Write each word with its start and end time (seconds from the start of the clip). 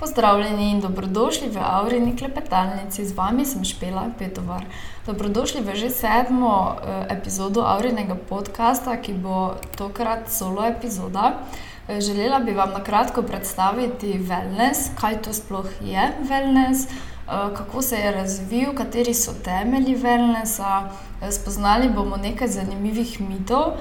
Pozdravljeni 0.00 0.70
in 0.70 0.80
dobrodošli 0.80 1.48
v 1.48 1.56
Avrini 1.56 2.16
klepetalnici, 2.16 3.06
z 3.06 3.16
vami 3.16 3.46
sem 3.48 3.64
Špela 3.64 4.10
Petovar. 4.18 4.66
Dobrodošli 5.06 5.62
v 5.64 5.72
že 5.72 5.88
sedmo 5.90 6.76
epizodo 7.08 7.64
Avrinega 7.64 8.12
podcasta, 8.28 9.00
ki 9.00 9.16
bo 9.16 9.56
tokrat 9.72 10.28
solo 10.28 10.66
epizoda. 10.68 11.40
Želela 11.88 12.38
bi 12.44 12.52
vam 12.52 12.76
na 12.76 12.84
kratko 12.84 13.22
predstaviti 13.22 14.20
wellness, 14.20 14.92
kaj 15.00 15.22
to 15.24 15.32
sploh 15.32 15.70
je 15.80 16.12
wellness, 16.28 16.92
kako 17.26 17.82
se 17.82 17.96
je 17.96 18.12
razvil, 18.12 18.74
kateri 18.76 19.14
so 19.14 19.32
temelji 19.44 19.96
wellnessa. 19.96 20.92
Spoznali 21.30 21.88
bomo 21.88 22.16
nekaj 22.16 22.48
zanimivih 22.48 23.20
mitov, 23.20 23.78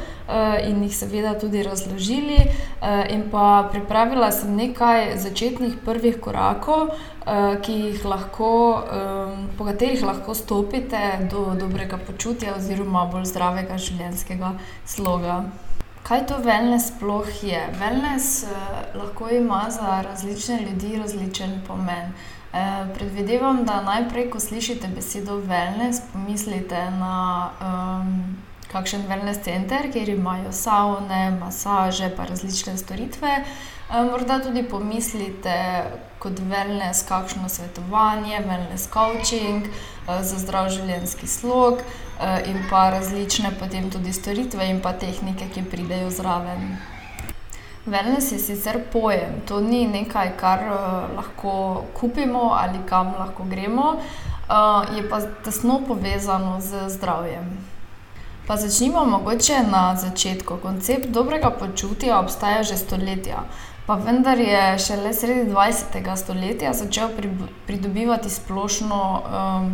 in 0.68 0.84
jih 0.84 0.96
seveda 0.96 1.34
tudi 1.40 1.64
razložili. 1.64 2.38
in 3.10 3.30
pa 3.32 3.70
pripravila 3.72 4.32
sem 4.32 4.56
nekaj 4.56 5.18
začetnih 5.18 5.74
prvih 5.86 6.20
korakov, 6.22 6.90
ki 7.62 7.74
jih 7.74 8.06
lahko, 8.06 8.84
po 9.58 9.66
katerih 9.66 10.04
lahko 10.04 10.34
stopite 10.34 11.28
do 11.32 11.56
dobrega 11.60 11.98
počutja 11.98 12.56
oziroma 12.56 13.06
bolj 13.06 13.26
zdravega 13.26 13.78
življenjskega 13.78 14.54
sloga. 14.86 15.44
Kaj 16.06 16.28
to 16.30 16.36
wellness 16.46 16.92
sploh 16.94 17.30
je? 17.44 17.60
Wellness, 17.80 18.46
lahko 18.94 19.30
ima 19.30 19.66
za 19.70 20.04
različne 20.06 20.62
ljudi 20.62 20.98
različen 21.02 21.62
pomen. 21.68 22.14
Predvidevam, 22.96 23.66
da 23.66 23.82
najprej, 23.82 24.30
ko 24.30 24.40
slišite 24.40 24.88
besedo 24.88 25.42
wellness, 25.44 26.02
pomislite 26.14 26.90
na, 27.00 27.52
kakšen 28.72 29.06
wellness 29.10 29.44
center, 29.44 29.92
kjer 29.92 30.10
imajo 30.10 30.52
savne, 30.52 31.32
masaže 31.40 32.10
pa 32.18 32.26
različne 32.26 32.78
storitve. 32.78 33.44
morda 34.12 34.40
tudi 34.40 34.64
pomislite 34.64 35.84
kot 36.20 36.40
wellness 36.40 37.06
kakšno 37.08 37.50
svetovanje, 37.50 38.40
wellness 38.48 38.90
coaching, 38.94 39.68
za 40.08 40.40
zdrav 40.42 40.70
življenjski 40.70 41.28
slog, 41.28 41.86
in 42.48 42.64
pa 42.70 42.90
različne 42.90 43.52
potem 43.60 43.92
tudi 43.92 44.14
storitve 44.14 44.70
in 44.70 44.82
pa 44.82 44.94
tehnike, 44.94 45.50
ki 45.54 45.70
pridejo 45.72 46.10
zraven. 46.10 46.95
Wellness 47.86 48.32
je 48.32 48.40
sicer 48.40 48.80
pojem, 48.94 49.42
to 49.48 49.62
ni 49.62 49.88
nekaj, 49.88 50.32
kar, 50.40 50.60
lahko 51.16 51.84
kupimo 51.94 52.50
ali 52.54 52.80
kam 52.90 53.14
lahko 53.20 53.44
gremo. 53.44 53.96
je 54.96 55.10
pa 55.10 55.22
tesno 55.44 55.82
povezano 55.88 56.62
z 56.62 56.90
zdravjem. 56.90 57.58
Pa 58.48 58.58
začnimo 58.58 59.06
mogoče 59.06 59.64
na 59.72 59.96
začetku. 59.96 60.58
Koncept 60.62 61.08
dobrega 61.08 61.50
počutja 61.50 62.20
obstaja 62.20 62.64
že 62.64 62.78
stoletja. 62.78 63.44
Pa 63.86 63.96
vendar 63.96 64.40
je 64.40 64.80
šele 64.80 65.14
sredi 65.14 65.50
dvajsetega 65.50 66.16
stoletja 66.16 66.74
začel 66.74 67.10
pridobivati 67.68 68.30
splošno, 68.30 69.22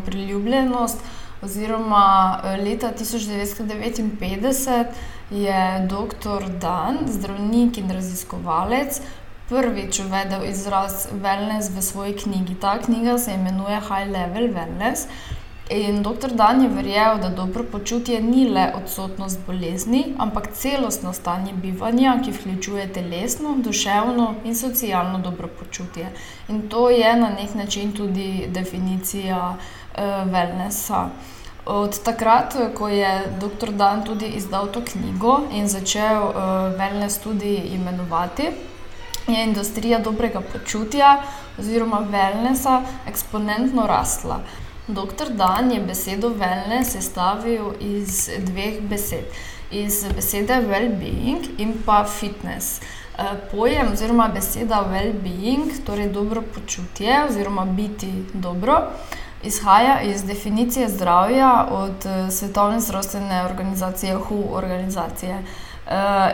priljubljenost 0.05 0.99
oziroma, 1.41 2.39
leta 2.63 2.91
tisoč 2.91 3.23
devetsto 3.25 3.63
devetinpetdeset 3.63 4.87
je 5.31 5.87
doktor 5.89 6.43
Dan, 6.59 6.97
zdravnik 7.07 7.77
in 7.77 7.91
raziskovalec, 7.91 9.01
prvič 9.49 9.99
uvedel 9.99 10.43
izraz 10.47 11.07
wellness 11.23 11.71
v 11.75 11.81
svoji 11.81 12.13
knjigi. 12.17 12.55
Ta 12.55 12.79
knjiga 12.79 13.17
se 13.17 13.33
imenuje 13.33 13.79
High 13.79 14.11
level 14.11 14.51
wellness. 14.53 15.07
In 15.69 16.03
doktor 16.03 16.31
Dan 16.31 16.61
je 16.61 16.69
verjel, 16.69 17.17
da 17.21 17.29
dobro 17.29 17.63
počutje 17.63 18.21
ni 18.21 18.49
le 18.49 18.73
odsotnost 18.75 19.39
bolezni, 19.47 20.15
ampak 20.17 20.51
celostno 20.53 21.13
stanje 21.13 21.53
bivanja, 21.53 22.17
ki 22.23 22.31
vključuje 22.31 22.93
telesno, 22.93 23.55
duševno 23.57 24.33
in 24.43 24.55
socialno 24.55 25.19
dobro 25.19 25.47
počutje. 25.47 26.11
In 26.49 26.69
to 26.69 26.89
je 26.89 27.15
na 27.15 27.29
neki 27.29 27.57
način 27.57 27.91
tudi 27.91 28.47
definicija, 28.47 29.55
wellnessa. 29.97 31.09
Od 31.65 32.03
takrat, 32.03 32.55
ko 32.75 32.87
je 32.89 33.23
doktor 33.39 33.71
Dan 33.71 34.03
tudi 34.05 34.25
izdal 34.25 34.67
to 34.73 34.81
knjigo 34.81 35.39
in 35.53 35.67
začel, 35.67 36.33
wellness 36.77 37.21
tudi 37.23 37.55
imenovati, 37.55 38.49
je 39.27 39.43
industrija 39.43 39.99
dobrega 39.99 40.41
počutja 40.41 41.21
oziroma 41.59 42.01
wellnessa 42.11 42.81
eksponentno 43.07 43.87
rasla. 43.87 44.39
Doktor 44.87 45.29
Dan 45.29 45.71
je 45.71 45.79
besedo 45.79 46.29
wellness 46.29 46.97
sestavil 46.97 47.73
iz 47.79 48.29
dveh 48.39 48.81
besed. 48.81 49.25
Iz 49.71 50.05
besede 50.15 50.63
wellbeing 50.65 51.45
in 51.57 51.77
pa 51.85 52.03
fitness. 52.03 52.81
pojem 53.51 53.91
oziroma 53.93 54.27
beseda 54.27 54.85
wellbeing, 54.91 55.71
torej 55.85 56.09
dobro 56.09 56.41
počutje 56.41 57.25
oziroma 57.29 57.65
biti 57.65 58.11
dobro, 58.33 58.81
izhaja 59.43 60.01
iz 60.01 60.23
definicije 60.23 60.89
zdravja 60.89 61.67
od, 61.71 62.05
Svetovne 62.31 62.79
zdravstvene 62.79 63.45
organizacije, 63.45 64.17
Who 64.17 64.43
organizacije. 64.51 65.43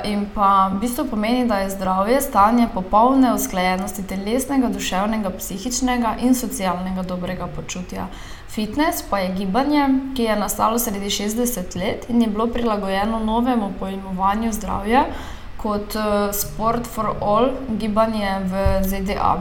in 0.03 0.25
pa 0.35 0.69
v 0.73 0.79
bistvu 0.79 1.05
pomeni, 1.09 1.47
da 1.47 1.57
je 1.57 1.69
zdravje 1.69 2.21
stanje 2.21 2.67
popolne 2.73 3.33
usklajenosti 3.33 4.03
telesnega, 4.07 4.67
duševnega, 4.67 5.29
psihičnega 5.37 6.15
in 6.21 6.35
socialnega 6.35 7.03
dobrega 7.03 7.47
počutja. 7.47 8.07
Fitness 8.49 9.01
pa 9.09 9.19
je 9.19 9.33
gibanje, 9.33 9.87
ki 10.15 10.23
je 10.23 10.35
nastalo 10.35 10.79
sredi 10.79 11.09
šestdeset 11.09 11.75
let 11.75 12.05
in 12.09 12.21
je 12.21 12.27
bilo 12.27 12.47
prilagojeno 12.47 13.19
novemu 13.19 13.71
pojmovanju 13.79 14.53
zdravja 14.53 15.05
kot, 15.57 15.95
sport 16.33 16.87
for 16.87 17.15
all 17.21 17.49
gibanje 17.69 18.39
v 18.39 18.83
ZDA. 18.83 19.37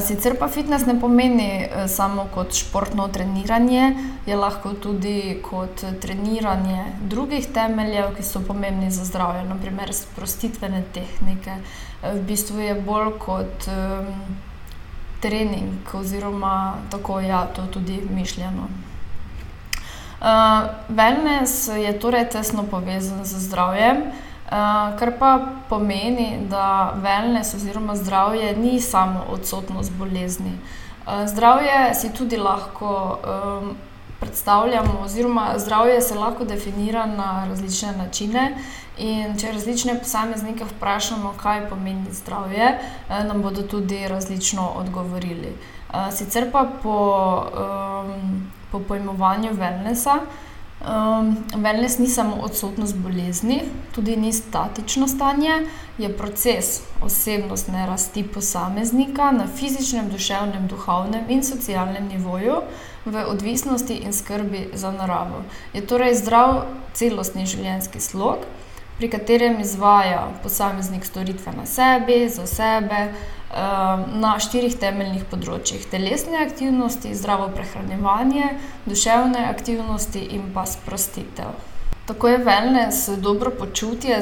Sicer 0.00 0.38
pa 0.38 0.48
fitness 0.48 0.86
ne 0.86 0.94
pomeni, 1.00 1.68
samo 1.88 2.26
kot 2.34 2.54
športno 2.54 3.08
treniranje, 3.08 3.96
je 4.26 4.36
lahko 4.36 4.72
tudi 4.72 5.40
kot 5.42 5.84
treniranje 6.00 6.84
drugih 7.00 7.46
temeljev, 7.52 8.14
ki 8.16 8.22
so 8.22 8.40
pomembni 8.46 8.90
za 8.90 9.04
zdravje, 9.04 9.44
na 9.44 9.56
primer 9.60 9.92
sprostitvene 9.94 10.82
tehnike. 10.92 11.58
v 12.02 12.20
bistvu 12.22 12.60
je 12.60 12.74
bolj 12.74 13.18
kot, 13.18 13.68
trening 15.20 15.94
oziroma 15.94 16.74
tako, 16.90 17.20
ja, 17.20 17.46
to 17.56 17.66
tudi 17.72 18.00
mišljeno. 18.10 18.68
wellness 20.88 21.68
je 21.68 21.98
torej 22.00 22.28
tesno 22.28 22.62
povezan 22.70 23.24
z 23.24 23.40
zdravjem, 23.48 23.96
kar 24.98 25.12
pa 25.18 25.40
pomeni, 25.68 26.38
da 26.50 26.94
wellness 27.02 27.56
oziroma 27.56 27.96
zdravje 27.96 28.56
ni 28.56 28.80
samo 28.80 29.24
odsotnost 29.30 29.92
bolezni. 29.92 30.58
zdravje 31.26 31.94
si 31.94 32.12
tudi 32.12 32.36
lahko, 32.36 33.18
predstavljamo 34.20 35.00
oziroma 35.04 35.48
zdravje 35.56 36.00
se 36.00 36.14
lahko 36.14 36.44
definira 36.44 37.06
na 37.06 37.46
različne 37.48 37.92
načine. 37.96 38.56
In 38.98 39.38
če 39.38 39.52
različne 39.52 39.98
posameznike 39.98 40.64
vprašamo, 40.64 41.32
kaj 41.42 41.68
pomeni 41.68 42.12
zdravje, 42.12 42.78
nam 43.08 43.42
bodo 43.42 43.62
tudi 43.62 44.08
različno 44.08 44.68
odgovorili. 44.76 45.56
sicer 46.10 46.52
pa 46.52 46.66
po, 46.82 46.98
po 48.72 48.80
pojmovanju 48.88 49.50
wellnessa, 49.50 50.18
wellness 51.56 51.98
ni 51.98 52.06
samo 52.08 52.36
odsotnost 52.42 52.96
bolezni, 52.96 53.62
tudi 53.94 54.16
ni 54.16 54.32
statično 54.32 55.08
stanje, 55.08 55.66
je 55.98 56.16
proces 56.16 56.80
osebnostne 57.02 57.86
rasti 57.86 58.22
posameznika 58.22 59.30
na 59.30 59.46
fizičnem, 59.46 60.08
duševnem, 60.08 60.66
duhovnem 60.68 61.24
in 61.28 61.42
socialnem 61.42 62.08
nivoju 62.08 62.56
v 63.04 63.24
odvisnosti 63.28 63.94
in 63.94 64.12
skrbi 64.12 64.68
za 64.74 64.92
naravo. 64.92 65.42
Je 65.72 65.86
torej 65.86 66.14
zdrav 66.14 66.64
celostni 66.94 67.46
življenjski 67.46 68.00
slog, 68.00 68.46
pri 68.98 69.10
katerem 69.10 69.60
izvaja 69.60 70.28
posameznik 70.42 71.04
storitve 71.04 71.52
na 71.52 71.66
sebi, 71.66 72.28
za 72.28 72.46
sebe, 72.46 73.08
na 73.54 74.34
štirih 74.42 74.74
temeljnih 74.80 75.24
področjih. 75.30 75.84
Telesne 75.90 76.40
aktivnosti, 76.42 77.14
zdravo 77.14 77.50
prehranjevanje, 77.54 78.56
duševne 78.86 79.46
aktivnosti 79.50 80.22
in 80.34 80.50
pa 80.54 80.66
sprostitev. 80.66 81.54
Tako 82.08 82.28
je 82.28 82.42
wellness 82.44 83.16
dobro 83.16 83.50
počutje 83.50 84.18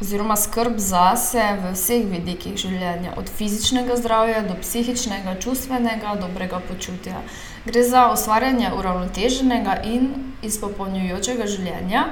oziroma 0.00 0.36
skrb 0.36 0.78
zase 0.78 1.42
v 1.62 1.72
vseh 1.74 2.06
vidikih 2.10 2.56
življenja. 2.58 3.14
Od 3.16 3.28
fizičnega 3.30 3.96
zdravja 3.96 4.42
do 4.46 4.56
psihičnega, 4.60 5.36
čustvenega, 5.40 6.16
dobrega 6.20 6.60
počutja. 6.68 7.22
Gre 7.64 7.82
za 7.86 8.08
ustvarjanje 8.12 8.72
uravnoteženega 8.78 9.80
in 9.88 10.10
izpopolnjujočega 10.44 11.46
življenja, 11.48 12.04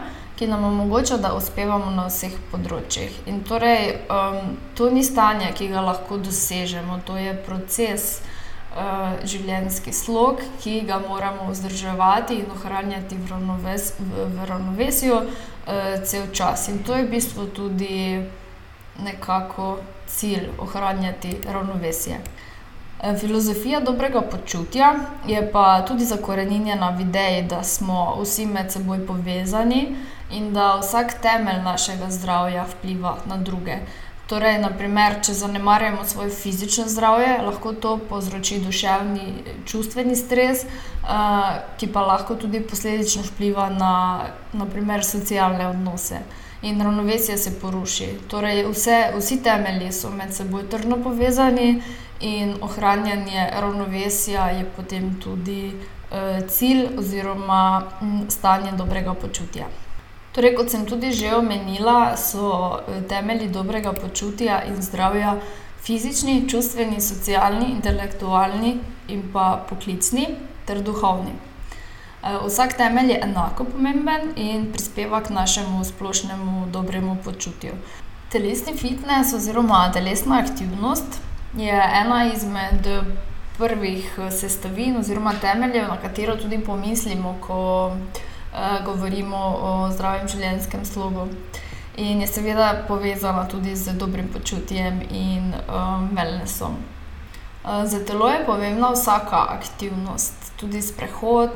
ki 0.43 0.49
nam 0.49 0.65
omogoča, 0.65 1.17
da 1.17 1.35
uspevamo 1.39 1.91
na 1.95 2.09
vseh 2.09 2.33
področjih. 2.51 3.15
In 3.31 3.45
torej, 3.47 3.93
to 4.75 4.89
ni 4.91 5.05
stanje, 5.07 5.53
ki 5.55 5.69
ga 5.71 5.85
lahko 5.87 6.19
dosežemo, 6.19 6.99
to 7.07 7.15
je 7.15 7.37
proces, 7.47 8.09
življenjski 9.29 9.93
slog, 9.95 10.43
ki 10.65 10.81
ga 10.89 10.99
moramo 11.05 11.47
vzdrževati 11.53 12.41
in 12.43 12.51
ohranjati 12.51 13.21
v 13.21 13.39
v 14.35 14.47
ravnovesju, 14.51 15.19
cel 16.03 16.31
čas. 16.35 16.67
In 16.73 16.83
to 16.83 16.97
je 16.99 17.07
v 17.07 17.13
bistvu 17.13 17.47
tudi 17.55 18.19
nekako 18.99 19.77
cilj, 20.11 20.49
ohranjati 20.59 21.37
ravnovesje. 21.47 22.19
Filozofija 23.21 23.81
dobrega 23.81 24.21
počutja 24.27 24.95
je 25.27 25.39
pa 25.53 25.85
tudi 25.87 26.05
zakorenjena 26.05 26.91
v 26.99 27.07
ideji, 27.07 27.47
da 27.47 27.63
smo 27.63 28.17
vsi 28.19 28.47
med 28.47 28.75
seboj 28.75 29.07
povezani 29.07 29.85
in 30.33 30.53
da 30.53 30.77
vsak 30.81 31.21
temelj 31.23 31.63
našega 31.63 32.11
zdravja 32.11 32.65
vpliva 32.71 33.17
na 33.27 33.37
druge. 33.37 33.79
Torej, 34.27 34.61
naprimer, 34.63 35.19
če 35.21 35.35
zanemarjamo 35.37 36.05
svoje 36.09 36.31
fizično 36.31 36.87
zdravje, 36.89 37.35
lahko 37.43 37.73
to 37.73 37.97
povzroči 38.09 38.61
duševni, 38.63 39.27
čustveni 39.69 40.17
stres, 40.17 40.63
ki 41.77 41.89
pa 41.93 42.05
lahko 42.07 42.39
tudi 42.41 42.63
posledično 42.65 43.27
vpliva 43.27 43.69
na, 43.71 43.93
naprimer, 44.53 45.05
socialne 45.05 45.67
odnose. 45.69 46.23
In 46.63 46.81
ravnovesje 46.81 47.37
se 47.37 47.57
poruši. 47.61 48.09
Torej, 48.31 48.63
vse, 48.71 48.99
vsi 49.19 49.41
temelji 49.43 49.93
so 49.93 50.11
med 50.11 50.33
seboj 50.33 50.69
trdno 50.71 51.03
povezani 51.03 51.83
in 52.21 52.55
ohranjanje 52.63 53.51
ravnovesja 53.61 54.47
je 54.57 54.65
potem 54.77 55.17
tudi, 55.21 55.75
cilj 56.49 56.89
oziroma, 56.99 57.83
stanje 58.29 58.73
dobrega 58.77 59.15
počutja. 59.15 59.67
Torej, 60.33 60.55
kot 60.57 60.71
sem 60.71 60.87
tudi 60.89 61.13
že 61.13 61.35
omenila, 61.37 62.17
so, 62.17 62.81
temelji 63.09 63.49
dobrega 63.53 63.93
počutja 63.93 64.63
in 64.65 64.81
zdravja 64.83 65.37
fizični, 65.85 66.49
čustveni, 66.49 67.01
socialni, 67.01 67.73
intelektualni 67.77 68.79
in 69.09 69.23
pa 69.33 69.65
poklicni 69.69 70.27
ter 70.67 70.81
duhovni. 70.83 71.33
vsak 72.23 72.77
temelj 72.77 73.11
je 73.11 73.21
enako 73.23 73.65
pomemben 73.65 74.31
in 74.37 74.73
prispeva 74.73 75.21
k 75.21 75.31
našemu 75.31 75.85
splošnemu 75.85 76.67
dobremu 76.71 77.17
počutju. 77.25 77.73
Telesni 78.31 78.77
fitnes 78.79 79.35
oziroma 79.35 79.91
telesna 79.93 80.39
aktivnost 80.39 81.21
je 81.57 81.83
ena 82.01 82.33
izmed 82.35 82.87
prvih 83.59 84.19
sestavin 84.31 84.97
oziroma 84.97 85.33
temeljev, 85.41 85.89
na 85.89 85.97
katero 85.97 86.37
tudi 86.37 86.59
pomislimo, 86.59 87.37
ko, 87.41 87.91
govorimo 88.85 89.37
o 89.37 89.91
zdravem 89.91 90.29
življenjskem 90.29 90.85
slogu. 90.85 91.29
In 91.97 92.21
je 92.21 92.27
seveda 92.27 92.85
povezana 92.89 93.45
tudi 93.49 93.77
z 93.77 93.93
dobrim 94.01 94.29
počutjem 94.33 95.03
in, 95.11 95.53
wellnessom. 96.13 96.77
za 97.85 98.05
telo 98.05 98.29
je 98.29 98.47
pomembna 98.47 98.91
vsaka 98.91 99.47
aktivnost, 99.49 100.53
tudi 100.57 100.83
sprehod, 100.83 101.51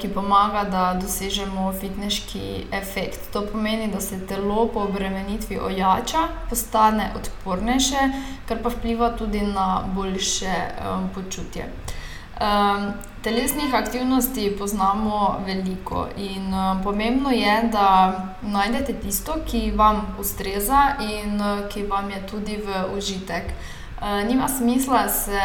ki 0.00 0.08
pomaga, 0.08 0.64
da 0.70 0.82
dosežemo 1.00 1.72
fitneški 1.80 2.66
efekt. 2.72 3.32
To 3.32 3.42
pomeni, 3.52 3.88
da 3.88 4.00
se 4.00 4.26
telo 4.26 4.68
po 4.68 4.80
obremenitvi 4.80 5.58
ojača, 5.58 6.28
postane 6.50 7.10
odpornejše, 7.16 7.98
kar 8.48 8.62
pa 8.62 8.70
vpliva 8.70 9.10
tudi 9.18 9.42
na 9.42 9.82
boljše, 9.94 10.54
počutje. 11.14 11.66
Telesnih 13.22 13.74
aktivnosti 13.74 14.56
poznamo 14.58 15.40
veliko 15.46 16.08
in, 16.16 16.52
pomembno 16.82 17.30
je, 17.30 17.68
da 17.72 18.12
najdete 18.42 18.92
tisto, 18.92 19.34
ki 19.46 19.72
vam 19.76 20.16
ustreza 20.18 20.96
in, 21.00 21.40
ki 21.72 21.86
vam 21.86 22.10
je 22.10 22.26
tudi 22.30 22.56
v 22.56 22.96
užitek. 22.96 23.44
nima 24.26 24.48
smisla 24.48 25.08
se 25.08 25.40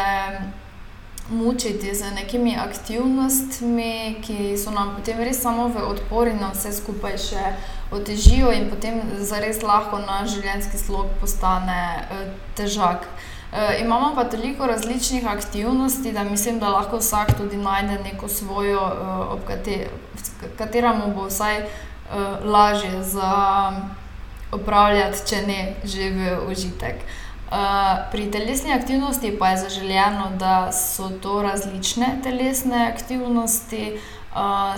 mučiti 1.30 1.94
z 1.94 2.10
nekimi 2.14 2.56
aktivnostmi, 2.56 4.22
ki 4.26 4.58
so 4.58 4.70
nam 4.70 4.96
potem 4.96 5.18
res 5.18 5.42
samo 5.42 5.68
v 5.68 5.82
odpor 5.86 6.28
in 6.28 6.42
vse 6.52 6.72
skupaj 6.72 7.18
še 7.18 7.52
otežijo 7.94 8.50
in 8.52 8.70
potem 8.70 9.00
zares 9.18 9.62
lahko 9.62 9.98
naš 9.98 10.34
življenjski 10.34 10.78
slog 10.78 11.06
postane, 11.20 12.08
težak. 12.58 13.06
Imamo 13.80 14.14
pa 14.14 14.24
toliko 14.24 14.66
različnih 14.66 15.26
aktivnosti, 15.26 16.12
da 16.12 16.24
mislim, 16.24 16.58
da 16.58 16.68
lahko 16.68 16.96
vsak 16.96 17.36
tudi 17.36 17.56
najde 17.56 17.98
neko 18.04 18.28
svojo, 18.28 18.80
ob 19.30 19.40
katera 20.58 20.92
mu 20.94 21.14
bo 21.14 21.26
vsaj, 21.26 21.64
lažje 22.44 23.02
za 23.02 23.32
opravljati, 24.52 25.26
če 25.26 25.42
ne 25.46 25.74
že 25.84 26.10
v 26.10 26.38
užitek. 26.50 26.94
pri 28.12 28.30
telesni 28.30 28.72
aktivnosti 28.72 29.36
pa 29.38 29.48
je 29.48 29.56
zaželeno, 29.56 30.30
da 30.38 30.72
so 30.72 31.10
to 31.22 31.42
različne 31.42 32.20
telesne 32.22 32.86
aktivnosti, 32.94 33.98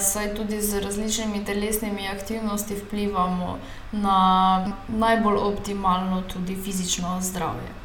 saj 0.01 0.35
tudi 0.35 0.63
z 0.63 0.81
različnimi 0.81 1.45
telesnimi 1.45 2.09
aktivnostmi 2.09 2.77
vplivamo 2.77 3.59
na 3.93 4.73
najbolj 4.89 5.37
optimalno 5.37 6.23
tudi 6.23 6.57
fizično 6.57 7.19
zdravje. 7.21 7.82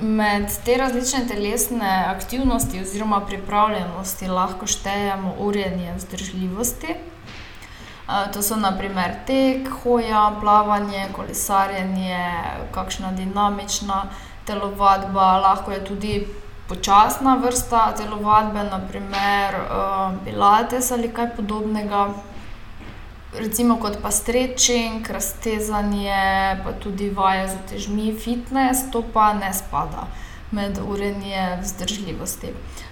Med 0.00 0.50
te 0.64 0.76
različne 0.76 1.26
telesne 1.28 2.04
aktivnosti 2.08 2.80
oziroma 2.80 3.20
pripravljenosti 3.20 4.28
lahko 4.28 4.66
štejemo 4.66 5.34
urjenje 5.38 5.94
vzdržljivosti. 5.96 6.94
to 8.32 8.42
so 8.42 8.56
na 8.56 8.78
primer 8.78 9.14
tek, 9.26 9.68
hoja, 9.82 10.32
plavanje, 10.40 11.08
kolesarjenje, 11.12 12.42
kakšna 12.72 13.12
dinamična 13.12 14.04
telovadba, 14.44 15.38
lahko 15.38 15.72
je 15.72 15.84
tudi 15.84 16.26
počasna 16.68 17.36
vrsta 17.36 17.94
telovadbe, 17.96 18.64
na 18.64 18.80
primer, 18.88 19.54
pilates 20.24 20.90
ali 20.90 21.12
kaj 21.14 21.36
podobnega. 21.36 22.08
Recimo 23.38 23.76
kot 23.78 24.02
pa 24.02 24.10
strečing, 24.10 25.06
raztezanje 25.06 26.58
pa 26.64 26.72
tudi 26.72 27.10
vaje 27.10 27.48
z 27.48 27.54
utežmi, 27.64 28.12
fitnes, 28.18 28.90
to 28.90 29.04
pa 29.12 29.32
ne 29.32 29.52
spada 29.54 30.06
med 30.50 30.78
urjenje 30.88 31.58
vzdržljivosti. 31.62 32.48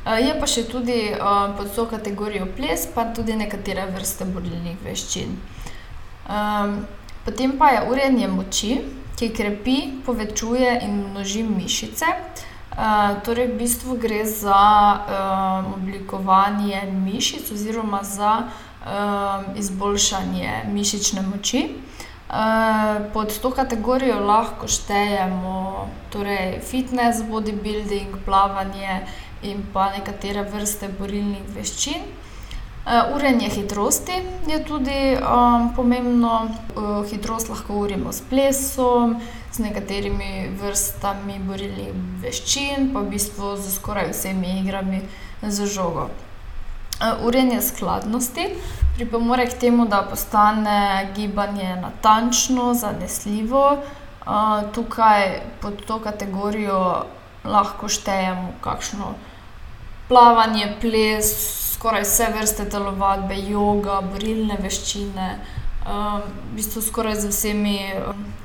je 0.07 0.35
pa 0.41 0.47
še 0.47 0.63
tudi, 0.71 1.15
pod 1.59 1.75
to 1.75 1.87
kategorijo 1.91 2.47
ples 2.57 2.87
pa 2.95 3.05
tudi 3.05 3.35
nekatere 3.37 3.87
vrste 3.91 4.25
borilnih 4.25 4.77
veščin. 4.85 5.35
potem 7.25 7.59
pa 7.59 7.69
je 7.69 7.91
urjenje 7.91 8.29
moči, 8.29 8.79
ki 9.19 9.35
krepi, 9.35 9.77
povečuje 10.07 10.79
in 10.83 11.11
množi 11.11 11.43
mišice. 11.43 12.07
torej 13.25 13.47
v 13.47 13.59
bistvu 13.59 13.99
gre 13.99 14.25
za, 14.25 14.63
oblikovanje 15.75 16.83
mišic 16.93 17.51
oziroma 17.51 18.03
za, 18.03 18.47
izboljšanje 19.57 20.63
mišične 20.73 21.23
moči. 21.23 21.69
pod 23.13 23.41
to 23.41 23.51
kategorijo 23.51 24.21
lahko 24.21 24.69
štejemo 24.69 25.89
torej 26.13 26.61
fitnes, 26.61 27.17
bodybuilding, 27.31 28.17
plavanje 28.25 29.07
in 29.43 29.63
pa 29.73 29.91
nekatere 29.91 30.43
vrste 30.43 30.89
borilnih 30.99 31.43
veščin. 31.55 32.03
urjenje 33.15 33.49
hitrosti 33.49 34.13
je 34.47 34.65
tudi, 34.65 35.17
pomembno. 35.77 36.49
hitrost 37.11 37.49
lahko 37.49 37.75
urimo 37.75 38.13
s 38.13 38.23
plesom, 38.31 39.21
z 39.53 39.59
nekaterimi 39.59 40.49
vrstami 40.61 41.39
borilnih 41.39 41.93
veščin 42.23 42.93
pa 42.93 43.01
v 43.01 43.11
bistvu 43.11 43.57
s 43.57 43.75
skoraj 43.75 44.13
vsemi 44.13 44.61
igrami 44.61 45.01
z 45.43 45.67
žogo. 45.67 46.11
Urjenje 47.25 47.63
skladnosti 47.63 48.49
pripomore 48.97 49.47
k 49.47 49.59
temu, 49.59 49.87
da 49.87 50.03
postane 50.11 51.09
gibanje 51.17 51.77
natančno, 51.77 52.75
zanesljivo. 52.75 53.79
tukaj 54.75 55.41
pod 55.61 55.85
to 55.87 55.99
kategorijo 55.99 57.05
lahko 57.45 57.89
štejemo 57.89 58.53
kakšno 58.61 59.15
plavanje, 60.09 60.77
ples, 60.81 61.31
skoraj 61.73 62.03
vse 62.03 62.27
vrste 62.39 62.65
telovadbe, 62.71 63.37
joga, 63.49 64.01
borilne 64.01 64.57
veščine, 64.61 65.29
v 65.89 66.57
bistvu 66.57 66.83
skoraj 66.83 67.15
z 67.21 67.29
vsemi, 67.33 67.79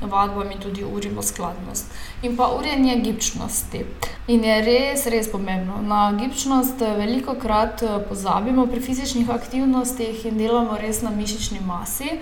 vadbami 0.02 0.56
tudi 0.60 0.84
urimo 0.84 1.22
skladnost. 1.22 1.92
In 2.22 2.38
pa 2.38 2.48
urjenje 2.48 2.96
gibčnosti. 3.04 3.86
In 4.28 4.44
je 4.44 4.62
res, 4.62 5.06
res 5.12 5.28
pomembno. 5.32 5.82
Na 5.82 6.14
gibčnost 6.16 6.80
velikokrat, 6.80 7.84
pozabimo 8.10 8.68
pri 8.68 8.80
fizičnih 8.80 9.30
aktivnostih 9.30 10.26
in 10.26 10.38
delamo 10.38 10.78
res 10.80 11.02
na 11.02 11.12
mišični 11.12 11.60
masi. 11.68 12.20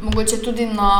Mogoče 0.00 0.40
tudi 0.42 0.66
na, 0.66 0.90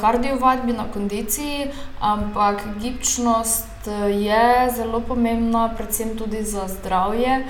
kardio 0.00 0.38
vadbi, 0.38 0.72
na 0.72 0.86
kondiciji, 0.92 1.70
ampak 2.00 2.62
gibčnost, 2.80 3.67
je 4.10 4.70
zelo 4.76 5.00
pomembna, 5.00 5.74
predvsem 5.76 6.16
tudi 6.18 6.42
za 6.42 6.68
zdravje, 6.68 7.44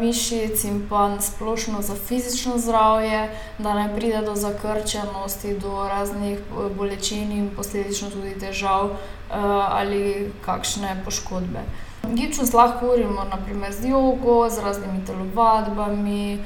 mišic 0.00 0.64
in 0.64 0.86
pa 0.88 1.20
splošno 1.20 1.82
za 1.82 1.94
fizično 1.94 2.58
zdravje, 2.58 3.30
da 3.58 3.74
ne 3.74 3.96
pride 3.96 4.22
do 4.22 4.34
zakrčenosti, 4.34 5.58
do 5.58 5.88
raznih 5.88 6.38
bolečin 6.76 7.32
in 7.32 7.50
posledično 7.56 8.10
tudi 8.10 8.38
težav, 8.38 8.90
ali 9.70 10.32
kakšne 10.44 11.02
poškodbe. 11.04 11.60
Gibčnost 12.14 12.54
lahko 12.54 12.86
urimo 12.86 13.24
na 13.24 13.36
primer 13.44 13.72
z 13.72 13.88
jogo, 13.88 14.50
z 14.50 14.58
raznimi 14.58 15.04
telovadbami, 15.06 16.38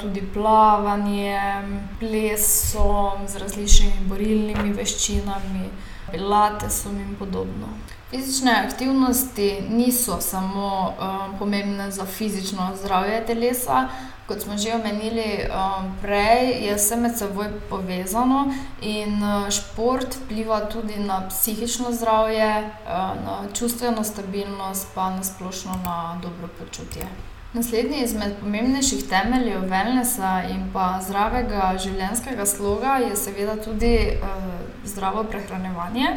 tudi 0.00 0.22
plavanjem, 0.34 1.80
plesom, 2.00 3.28
z 3.28 3.36
različnimi 3.36 4.08
borilnimi 4.08 4.72
veščinami, 4.72 5.68
pilatesom 6.14 7.00
in 7.00 7.16
podobno. 7.18 7.66
Fizične 8.10 8.52
aktivnosti 8.66 9.62
niso 9.70 10.20
samo 10.20 10.88
um, 10.88 11.38
pomembne 11.38 11.90
za 11.90 12.04
fizično 12.04 12.72
zdravje 12.82 13.26
telesa. 13.26 13.88
Kot 14.26 14.40
smo 14.40 14.56
že 14.56 14.74
omenili 14.74 15.44
um, 15.44 15.96
prej, 16.02 16.66
je 16.66 16.74
vse 16.74 16.96
med 16.96 17.18
seboj 17.18 17.50
povezano 17.70 18.54
in 18.80 19.22
uh, 19.22 19.50
šport 19.50 20.16
vpliva 20.16 20.60
tudi 20.60 20.96
na 20.96 21.28
psihično 21.28 21.92
zdravje, 21.92 22.58
uh, 22.58 22.88
na 23.24 23.38
čustveno 23.52 24.04
stabilnost, 24.04 24.88
pa 24.94 25.10
na 25.10 25.24
splošno 25.24 25.72
na 25.84 26.18
dobro 26.22 26.48
počutje. 26.58 27.33
Naslednji 27.54 28.00
izmed 28.02 28.32
pomembnejših 28.40 29.04
temeljev 29.06 29.60
wellnessa 29.70 30.40
in 30.50 30.64
pa 30.72 30.98
zdravega 31.06 31.68
življenjskega 31.78 32.46
sloga 32.50 32.96
je 32.98 33.12
seveda 33.16 33.54
tudi 33.62 33.92
uh, 34.10 34.48
zdravo 34.82 35.22
prehranevanje. 35.30 36.08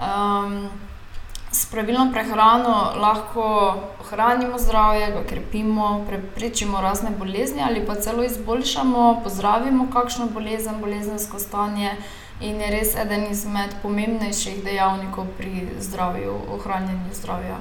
Um, 0.00 0.54
s 1.52 1.66
pravilno 1.68 2.06
prehrano 2.12 2.72
lahko 3.02 3.44
ohranimo 4.00 4.56
zdravje, 4.58 5.10
ga 5.18 5.24
krepimo, 5.28 5.90
preprečimo 6.08 6.80
razne 6.80 7.12
bolezni 7.18 7.60
ali 7.62 7.84
pa 7.86 8.00
celo 8.00 8.24
izboljšamo, 8.24 9.20
pozdravimo 9.24 9.90
kakšno 9.92 10.30
bolezen, 10.32 10.80
bolezensko 10.80 11.38
stanje 11.38 11.98
in 12.40 12.60
je 12.60 12.70
res 12.72 12.96
eden 13.04 13.28
izmed 13.30 13.76
pomembnejših 13.82 14.64
dejavnikov 14.64 15.28
pri 15.36 15.68
zdravju, 15.80 16.38
ohranjanju 16.56 17.12
zdravja. 17.20 17.60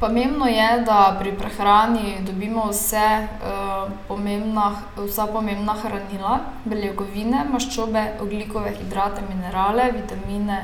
Pomembno 0.00 0.46
je, 0.46 0.82
da 0.86 1.16
pri 1.18 1.32
prehrani 1.34 2.18
dobimo 2.22 2.68
vse, 2.70 3.26
uh, 3.26 3.90
pomembna, 4.08 4.70
vsa 4.96 5.26
pomembna 5.26 5.74
hranila, 5.74 6.36
beljakovine, 6.64 7.40
maščobe, 7.50 8.04
oglikove 8.22 8.76
hidrate, 8.76 9.24
minerale, 9.26 9.90
vitamine 9.96 10.60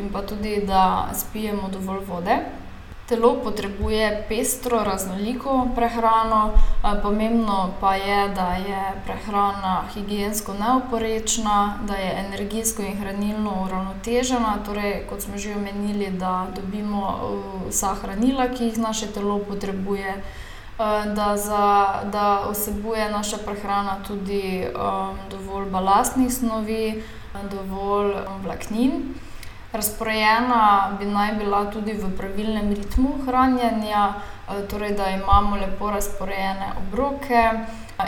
in 0.00 0.08
pa 0.08 0.22
tudi, 0.22 0.62
da 0.66 1.10
spijemo 1.14 1.68
dovolj 1.68 2.06
vode. 2.08 2.38
Telo 3.10 3.34
potrebuje 3.42 4.24
pestro, 4.28 4.84
raznoliko 4.84 5.68
prehrano, 5.74 6.52
pomembno 7.02 7.72
pa 7.80 7.94
je, 7.94 8.28
da 8.28 8.54
je 8.54 8.82
prehrana 9.04 9.82
higijensko 9.94 10.54
neoporečna, 10.54 11.78
da 11.88 11.94
je 11.94 12.12
energijsko 12.26 12.82
in 12.82 13.00
hranilno 13.00 13.64
uravnotežena, 13.64 14.52
torej, 14.66 15.06
kot 15.08 15.22
smo 15.26 15.38
že 15.38 15.56
omenili, 15.56 16.10
da 16.10 16.46
dobimo 16.56 17.18
vsa 17.68 17.94
hranila, 17.94 18.46
ki 18.48 18.64
jih 18.64 18.78
naše 18.78 19.06
telo 19.06 19.38
potrebuje, 19.38 20.22
da, 21.16 21.36
za, 21.36 21.88
da 22.12 22.46
vsebuje 22.52 23.10
naša 23.10 23.42
prehrana 23.42 23.96
tudi 24.06 24.66
um, 24.70 25.18
dovolj 25.30 25.66
balastnih 25.70 26.32
snovi, 26.32 27.02
dovolj 27.50 28.14
vlaknin. 28.44 29.02
Razporejena 29.72 30.96
bi 30.98 31.06
naj 31.06 31.34
bila 31.38 31.70
tudi 31.70 31.92
v 31.92 32.10
pravilnem 32.16 32.72
ritmu 32.74 33.12
hranjenja, 33.26 34.14
torej 34.70 34.92
da 34.92 35.10
imamo 35.10 35.56
lepo 35.56 35.90
razporejene 35.90 36.72
obroke 36.78 37.42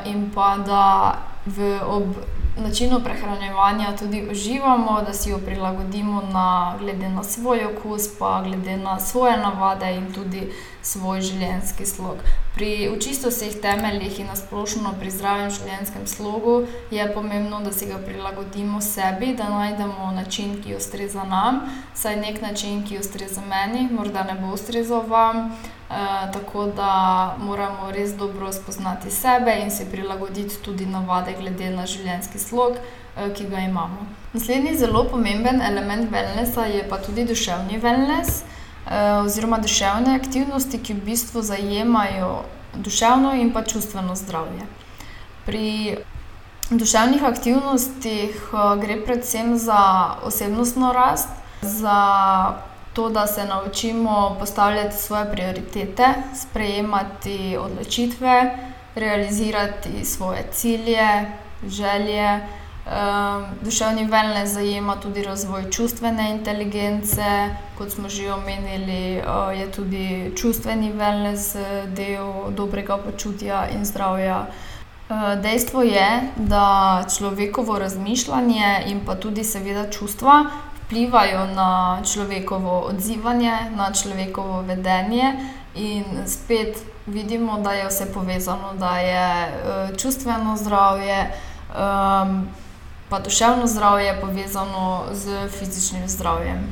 in 0.05 0.31
pa 0.35 0.57
da 0.59 1.15
v 1.47 1.79
ob 1.87 2.17
načinu 2.57 3.01
prehranevanja 3.01 3.97
tudi 3.97 4.29
uživamo, 4.31 5.03
da 5.03 5.13
si 5.13 5.31
jo 5.31 5.39
prilagodimo 5.39 6.23
na, 6.33 6.75
glede 6.79 7.09
na 7.09 7.23
svoj 7.25 7.65
okus, 7.65 8.19
pa 8.19 8.43
glede 8.45 8.77
na 8.77 9.01
svoje 9.01 9.37
navade 9.37 9.95
in 9.95 10.13
tudi 10.13 10.53
svoj 10.83 11.21
življenjski 11.21 11.87
slog. 11.87 12.23
Pri 12.55 12.91
čisto 13.01 13.31
vseh 13.31 13.55
temeljih 13.63 14.19
in 14.21 14.29
nasplošno 14.29 14.93
pri 15.01 15.11
zdravem 15.11 15.51
življenjskem 15.51 16.07
slogu 16.07 16.57
je 16.91 17.07
pomembno, 17.15 17.63
da 17.65 17.73
si 17.73 17.87
ga 17.87 18.01
prilagodimo 18.03 18.81
sebi, 18.85 19.33
da 19.39 19.49
najdemo 19.49 20.11
način, 20.17 20.59
ki 20.63 20.77
ustreza 20.77 21.25
nam, 21.25 21.63
saj 21.95 22.19
nek 22.21 22.43
način, 22.43 22.83
ki 22.89 22.99
ustreza 22.99 23.45
meni, 23.49 23.89
morda 23.91 24.27
ne 24.29 24.37
bo 24.41 24.53
ustrezal 24.57 25.07
vam. 25.09 25.53
Uh, 25.93 25.97
tako 26.33 26.71
da 26.73 27.37
moramo 27.39 27.91
res 27.93 28.15
dobro 28.17 28.49
spoznati 28.53 29.11
sebe 29.11 29.59
in 29.61 29.71
si 29.71 29.85
prilagoditi 29.91 30.63
tudi 30.65 30.87
navade, 30.87 31.35
glede 31.41 31.69
na 31.71 31.85
življenjski 31.87 32.39
slog, 32.41 32.79
uh, 32.81 33.27
ki 33.37 33.45
ga 33.51 33.61
imamo. 33.67 34.07
Naslednji 34.33 34.79
zelo 34.81 35.05
pomemben 35.11 35.61
element 35.61 36.09
wellnessa 36.11 36.65
je 36.65 36.87
pa 36.89 36.97
tudi 36.97 37.27
duševni 37.29 37.81
wellness, 37.83 38.41
oziroma 39.25 39.59
duševne 39.59 40.15
aktivnosti, 40.17 40.79
ki 40.79 40.95
v 40.95 41.05
bistvu 41.07 41.43
zajemajo 41.43 42.43
duševno 42.75 43.35
in 43.35 43.53
pa 43.53 43.63
čustveno 43.63 44.17
zdravje. 44.17 44.67
Pri 45.47 45.97
duševnih 46.71 47.25
aktivnostih 47.25 48.51
uh, 48.53 48.81
gre 48.81 49.01
predvsem 49.05 49.59
za 49.59 50.15
osebnostno 50.23 50.93
rast, 50.93 51.29
za 51.63 51.99
to, 52.93 53.09
da 53.09 53.27
se 53.27 53.45
naučimo 53.45 54.37
postavljati 54.39 54.97
svoje 54.97 55.33
prioritete, 55.33 56.07
sprejemati 56.37 57.57
odločitve, 57.61 58.59
realizirati 58.95 60.05
svoje 60.05 60.45
cilje, 60.53 61.09
želje. 61.67 62.41
Um, 62.83 63.45
duševni 63.63 64.09
wellness 64.11 64.47
zajema 64.47 64.97
tudi 64.97 65.23
razvoj 65.23 65.71
čustvene 65.71 66.31
inteligence, 66.31 67.55
kot 67.79 67.91
smo 67.91 68.09
že 68.09 68.33
omenili, 68.33 69.23
uh, 69.23 69.59
je 69.59 69.73
tudi 69.73 70.33
čustveni 70.37 70.93
wellness 70.93 71.55
del 71.95 72.51
dobrega 72.51 72.97
počutja 72.99 73.69
in 73.71 73.85
zdravja. 73.85 74.47
Uh, 75.09 75.43
dejstvo 75.43 75.83
je, 75.83 76.21
da 76.37 77.05
človekovo 77.17 77.79
razmišljanje 77.79 78.83
in 78.87 79.01
pa 79.07 79.15
tudi, 79.15 79.45
seveda, 79.45 79.91
čustva 79.91 80.45
vplivajo 80.83 81.47
na 81.55 82.03
človekovo 82.13 82.81
odzivanje, 82.81 83.53
na 83.77 83.93
človekovo 83.93 84.63
vedenje, 84.63 85.35
in 85.75 86.05
spet 86.27 86.83
vidimo, 87.07 87.61
da 87.61 87.73
je 87.73 87.87
vse 87.89 88.13
povezano, 88.13 88.75
da 88.75 88.99
je 88.99 89.47
uh, 89.47 89.97
čustveno 89.97 90.57
zdravje, 90.57 91.31
um, 91.71 92.49
pa 93.13 93.19
duševno 93.21 93.67
zdravje 93.69 94.17
povezano 94.21 95.05
z 95.13 95.49
fizičnim 95.59 96.09
zdravjem. 96.09 96.65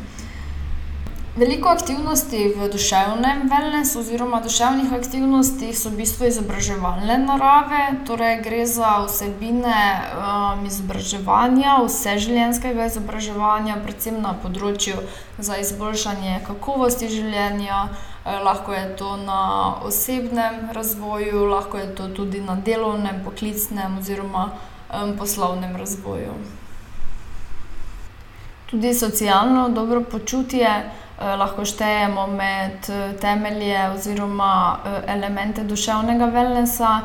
Veliko 1.37 1.68
aktivnosti 1.68 2.54
v 2.56 2.68
duševnem 2.73 3.42
wellnessu 3.50 3.99
oziroma 4.00 4.40
duševnih 4.40 4.92
aktivnostih 4.92 5.76
so 5.78 5.92
v 5.92 6.00
bistvu 6.00 6.26
izobraževalne 6.26 7.18
narave, 7.23 7.82
torej 8.09 8.40
gre 8.40 8.64
za 8.66 9.04
vsebine 9.04 9.82
um, 10.16 10.64
izobraževanja, 10.64 11.76
vseživljenjskega 11.85 12.88
izobraževanja, 12.88 13.76
predvsem 13.85 14.16
na 14.25 14.32
področju 14.32 14.97
za 15.38 15.61
izboljšanje 15.61 16.40
kakovosti 16.49 17.12
življenja. 17.12 17.85
Lahko 18.25 18.73
je 18.73 18.88
to 18.97 19.14
na 19.20 19.44
osebnem 19.85 20.73
razvoju, 20.73 21.47
lahko 21.52 21.85
je 21.85 21.94
to 22.00 22.09
tudi 22.16 22.40
na 22.40 22.56
delovnem, 22.56 23.20
poklicnem 23.28 24.00
oziroma 24.00 24.50
poslovnem 25.18 25.76
razvoju. 25.76 26.35
Tudi 28.70 28.94
socialno 28.94 29.68
dobro 29.68 30.04
počutje. 30.04 30.90
Eh, 31.20 31.37
lahko 31.37 31.64
štejemo 31.64 32.26
med 32.26 32.88
eh, 32.88 33.12
temelje 33.20 33.90
oziroma 33.90 34.78
eh, 34.85 35.02
elemente 35.06 35.64
duševnega 35.64 36.25
wellnessa. 36.25 37.00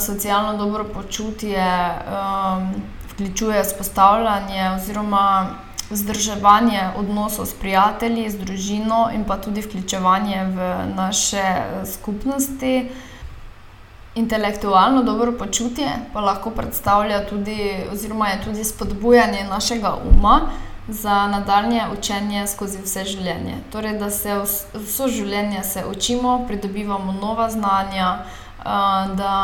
Socialno 0.00 0.56
dobro 0.58 0.84
počutje 0.84 1.62
ehm, 1.62 2.64
vključuje 3.12 3.62
vzpostavljanje 3.62 4.70
oziroma 4.70 5.46
vzdrževanje 5.90 6.80
odnosov 6.96 7.46
s 7.46 7.54
prijatelji, 7.54 8.30
z 8.30 8.38
družino 8.38 9.10
in 9.14 9.24
pa 9.24 9.36
tudi 9.36 9.60
vključevanje 9.60 10.44
v 10.44 10.74
naše 10.96 11.44
skupnosti. 11.86 12.90
Intelektualno 14.14 15.02
dobro 15.02 15.32
počutje 15.38 15.86
pa 16.12 16.20
lahko 16.20 16.50
predstavlja 16.50 17.26
tudi, 17.28 17.76
oziroma 17.92 18.28
je 18.28 18.42
tudi 18.44 18.64
spodbujanje 18.64 19.44
našega 19.44 19.94
uma 20.10 20.40
za 20.88 21.26
nadaljne 21.26 21.84
učenje 21.98 22.46
skozi 22.46 22.82
vse 22.82 23.04
življenje. 23.04 23.54
Torej, 23.72 23.98
da 23.98 24.10
se 24.10 24.34
vse 24.74 25.08
življenje 25.08 25.62
se 25.64 25.84
učimo, 25.86 26.44
pridobivamo 26.48 27.12
nova 27.12 27.50
znanja, 27.50 28.08
da 29.14 29.34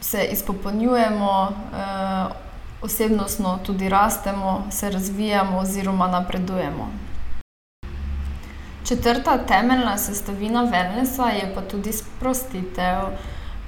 se 0.00 0.28
izpopolnjujemo, 0.32 1.32
osebnostno 2.82 3.58
tudi 3.66 3.88
rastemo, 3.88 4.66
se 4.70 4.90
razvijamo 4.90 5.58
oziroma 5.58 6.06
napredujemo. 6.06 6.88
Četrta 8.88 9.38
temeljna 9.38 9.98
sestavina 9.98 10.62
wellnessa 10.62 11.26
je 11.26 11.52
pa 11.54 11.60
tudi 11.60 11.92
sprostitev. 11.92 12.98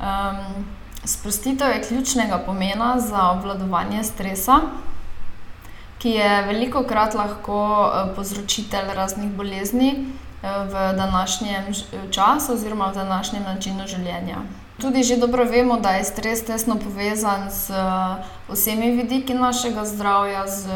Um, 0.01 0.65
sprostitev 1.05 1.71
je 1.71 1.83
ključnega 1.89 2.39
pomena 2.39 3.01
za 3.01 3.31
obvladovanje 3.31 4.05
stresa, 4.05 4.61
ki 5.99 6.11
je 6.11 6.43
veliko 6.43 6.83
krat 6.83 7.15
lahko 7.15 7.59
eh, 7.59 8.15
povzročitelj 8.15 8.95
raznih 8.95 9.31
bolezni 9.31 9.91
eh, 9.91 10.47
v 10.65 10.97
današnjem 10.97 11.75
času 12.11 12.53
oziroma 12.53 12.91
v 12.91 12.95
današnjem 12.95 13.43
načinu 13.43 13.87
življenja. 13.87 14.37
Tudi 14.81 15.03
že 15.03 15.17
dobro 15.17 15.45
vemo, 15.45 15.81
da 15.81 15.91
je 15.91 16.05
stres 16.05 16.45
tesno 16.47 16.77
povezan 16.79 17.51
z 17.51 17.71
eh, 17.71 18.25
vsemi 18.49 18.91
vidiki 18.91 19.35
našega 19.35 19.85
zdravja, 19.85 20.47
z 20.47 20.69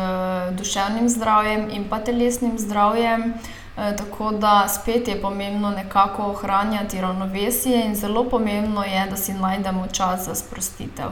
duševnim 0.58 1.08
zdravjem 1.08 1.70
in 1.70 1.88
pa 1.88 1.98
telesnim 1.98 2.58
zdravjem. 2.58 3.34
Tako 3.74 4.30
da 4.30 4.68
spet 4.68 5.08
je 5.08 5.20
pomembno 5.22 5.70
nekako 5.70 6.26
ohranjati 6.26 7.00
ravnovesje, 7.00 7.84
in 7.86 7.94
zelo 7.96 8.24
pomembno 8.24 8.84
je, 8.84 9.06
da 9.10 9.16
si 9.16 9.32
najdemo 9.32 9.86
čas 9.92 10.24
za 10.24 10.34
sprostitev. 10.34 11.06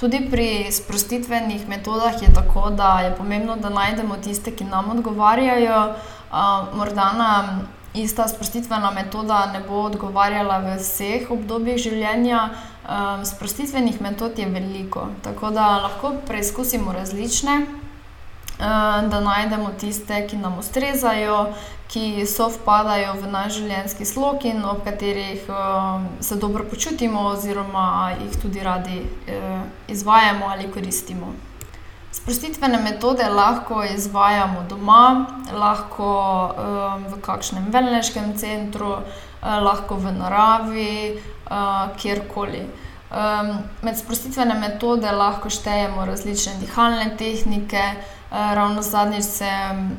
Tudi 0.00 0.28
pri 0.30 0.72
sprostitvenih 0.72 1.68
metodah 1.68 2.22
je 2.22 2.34
tako, 2.34 2.70
da 2.70 3.00
je 3.00 3.16
pomembno, 3.16 3.56
da 3.56 3.68
najdemo 3.68 4.16
tiste, 4.16 4.50
ki 4.50 4.64
nam 4.64 4.90
odgovarjajo. 4.90 5.94
morda 6.74 7.12
nam 7.12 7.68
ista 7.94 8.28
sprostitvena 8.28 8.90
metoda 8.90 9.46
ne 9.52 9.60
bo 9.68 9.82
odgovarjala 9.82 10.58
v 10.58 10.76
vseh 10.80 11.30
obdobjih 11.30 11.76
življenja. 11.78 12.48
sprostitvenih 13.24 14.00
metod 14.00 14.38
je 14.38 14.46
veliko, 14.46 15.06
tako 15.22 15.50
da 15.50 15.78
lahko 15.78 16.12
preizkusimo 16.26 16.92
različne, 16.92 17.66
da 19.10 19.20
najdemo 19.20 19.70
tiste, 19.80 20.26
ki 20.28 20.36
nam 20.36 20.58
ustrezajo, 20.58 21.52
ki 21.90 22.26
sovpadajo 22.26 23.16
v 23.20 23.30
naš 23.30 23.58
življenjski 23.58 24.06
slog 24.06 24.44
in 24.48 24.62
ob 24.64 24.84
katerih, 24.86 25.48
se 26.20 26.38
dobro 26.40 26.64
počutimo 26.70 27.26
oziroma 27.32 28.12
jih 28.20 28.36
tudi 28.42 28.62
radi, 28.62 29.00
izvajamo 29.88 30.46
ali 30.46 30.70
koristimo. 30.72 31.32
Sprostitvene 32.12 32.78
metode 32.78 33.26
lahko 33.28 33.82
izvajamo 33.88 34.62
doma, 34.70 35.26
lahko, 35.52 36.12
v 37.08 37.20
kakšnem 37.24 37.70
wellneškem 37.72 38.36
centru, 38.38 38.94
lahko 39.42 39.98
v 39.98 40.14
naravi, 40.20 40.96
kjerkoli. 41.98 42.64
med 43.82 43.98
sprostitvene 43.98 44.54
metode 44.56 45.10
lahko 45.12 45.50
štejemo 45.52 46.04
različne 46.08 46.54
dihalne 46.60 47.10
tehnike, 47.18 47.82
ravno 48.32 48.82
zadnjič 48.82 49.24
sem, 49.24 49.96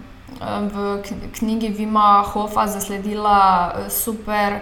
v 0.74 1.02
knjigi 1.40 1.70
Wima 1.70 2.24
Hofa 2.26 2.68
zasledila, 2.68 3.74
super, 3.90 4.60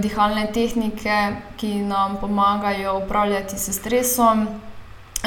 dihalne 0.00 0.50
tehnike, 0.52 1.36
ki 1.56 1.74
nam 1.82 2.18
pomagajo 2.20 2.98
upravljati 3.04 3.58
s 3.58 3.72
stresom. 3.72 4.48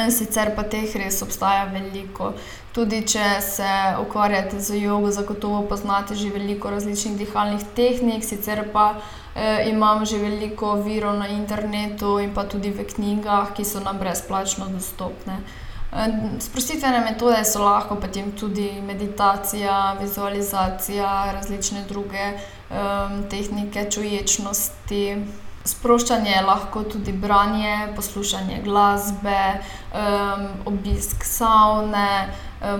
sicer 0.09 0.55
pa 0.55 0.63
teh 0.63 0.95
res 0.97 1.21
obstaja 1.21 1.65
veliko. 1.69 2.33
Tudi 2.73 3.03
če 3.05 3.41
se 3.45 3.73
ukvarjate 4.01 4.59
z 4.59 4.79
jogo, 4.81 5.11
zagotovo 5.11 5.61
poznate 5.69 6.15
že 6.15 6.31
veliko 6.33 6.69
različnih 6.73 7.17
dihalnih 7.17 7.61
tehnik, 7.75 8.25
sicer 8.25 8.63
pa, 8.73 8.95
imam 9.69 10.05
že 10.05 10.17
veliko 10.17 10.75
virov 10.81 11.19
na 11.19 11.27
internetu 11.27 12.17
in 12.19 12.33
pa 12.33 12.43
tudi 12.43 12.71
v 12.71 12.85
knjigah, 12.89 13.53
ki 13.53 13.65
so 13.65 13.79
nam 13.79 14.01
brezplačno 14.01 14.65
dostopne. 14.73 15.37
Sprostitvene 16.39 16.99
metode 16.99 17.43
so 17.45 17.63
lahko 17.63 17.95
potem 17.95 18.31
tudi 18.31 18.81
meditacija, 18.81 19.95
vizualizacija, 20.01 21.31
različne 21.33 21.85
druge, 21.89 22.33
tehnike 23.29 23.91
čuječnosti. 23.91 25.25
Sproščanje 25.65 26.31
je 26.31 26.41
lahko 26.43 26.83
tudi 26.83 27.13
branje, 27.13 27.93
poslušanje 27.95 28.61
glasbe, 28.65 29.61
obisk 30.65 31.23
savne, 31.23 32.33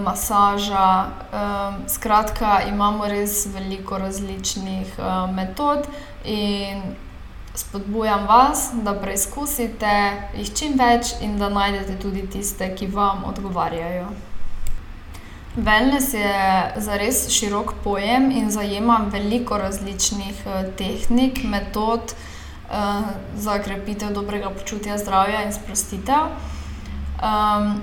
masaža, 0.03 1.05
skratka, 1.87 2.59
imamo 2.67 3.07
res 3.07 3.45
veliko 3.53 3.97
različnih, 3.97 4.99
metod 5.31 5.87
in 6.25 6.83
spodbujam 7.55 8.27
vas, 8.27 8.71
da 8.83 8.93
preizkusite 8.93 9.93
jih 10.37 10.53
čim 10.53 10.77
več 10.79 11.13
in 11.21 11.37
da 11.37 11.49
najdete 11.49 11.99
tudi 12.01 12.27
tiste, 12.27 12.69
ki 12.75 12.87
vam 12.93 13.25
odgovarjajo. 13.29 14.07
Wellness 15.53 16.15
je 16.17 16.81
zares 16.81 17.27
širok 17.29 17.75
pojem 17.83 18.31
in 18.31 18.49
zajema 18.51 19.03
veliko 19.13 19.57
različnih, 19.57 20.39
tehnik, 20.77 21.43
metod, 21.43 22.15
za 23.37 23.59
krepitev 23.61 24.13
dobrega 24.13 24.49
počutja, 24.49 24.97
zdravja 24.97 25.43
in 25.45 25.53
sprostitev. 25.53 26.33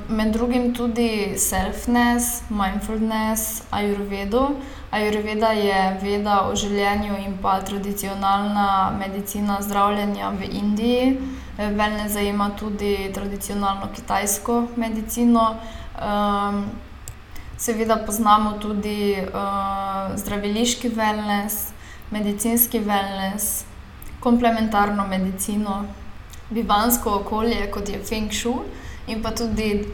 med 0.08 0.32
drugim 0.32 0.74
tudi 0.74 1.34
selfness, 1.38 2.42
mindfulness, 2.50 3.62
ajurvedo. 3.70 4.50
Ajurveda 4.90 5.52
je 5.54 5.98
veda 6.02 6.40
o 6.50 6.54
življenju 6.58 7.18
in 7.22 7.36
pa 7.42 7.60
tradicionalna 7.62 8.90
medicina 8.98 9.60
zdravljenja 9.62 10.32
v 10.34 10.48
Indiji. 10.50 11.12
Wellness 11.58 12.16
zajema 12.16 12.50
tudi 12.58 13.10
tradicionalno 13.14 13.92
kitajsko 13.94 14.66
medicino. 14.76 15.54
seveda 17.60 17.96
poznamo 18.06 18.52
tudi, 18.58 19.16
zdraviliški 20.16 20.88
wellness, 20.96 21.70
medicinski 22.10 22.80
wellness, 22.80 23.64
komplementarno 24.20 25.06
medicino, 25.06 25.84
bivanjsko 26.50 27.10
okolje, 27.20 27.70
kot 27.70 27.88
je 27.88 28.00
Feng 28.04 28.32
Shui, 28.32 28.64
in 29.06 29.22
pa 29.22 29.34
tudi, 29.36 29.84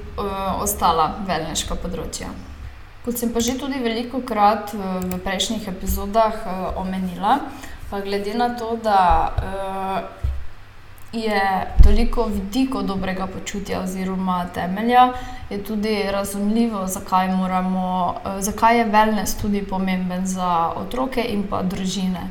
ostala 0.62 1.10
wellneška 1.26 1.74
področja. 1.82 2.30
Kot 3.06 3.18
sem 3.18 3.30
pa 3.30 3.38
že 3.38 3.54
tudi 3.54 3.78
velikokrat, 3.78 4.74
v 4.74 5.18
prejšnjih 5.22 5.68
epizodah, 5.70 6.34
omenila, 6.74 7.38
pa 7.86 8.02
glede 8.02 8.34
na 8.34 8.50
to, 8.58 8.74
da, 8.82 9.30
je 11.14 11.66
toliko 11.86 12.26
vidikov 12.26 12.82
dobrega 12.82 13.26
počutja 13.26 13.80
oziroma 13.80 14.46
temelja, 14.54 15.12
je 15.50 15.62
tudi 15.64 16.02
razumljivo, 16.10 16.86
zakaj 16.86 17.30
moramo, 17.30 18.14
zakaj 18.42 18.78
je 18.78 18.90
wellness 18.90 19.38
tudi 19.40 19.62
pomemben 19.62 20.26
za 20.26 20.72
otroke 20.76 21.22
in 21.22 21.46
pa 21.46 21.62
družine. 21.62 22.26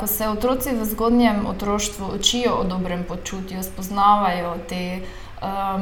ko 0.00 0.06
se 0.06 0.28
otroci 0.28 0.70
v 0.70 0.84
zgodnjem 0.84 1.46
otroštvu 1.46 2.06
učijo 2.14 2.54
o 2.54 2.64
dobrem 2.64 3.04
počutju, 3.04 3.62
spoznavajo 3.62 4.54
te, 4.68 5.00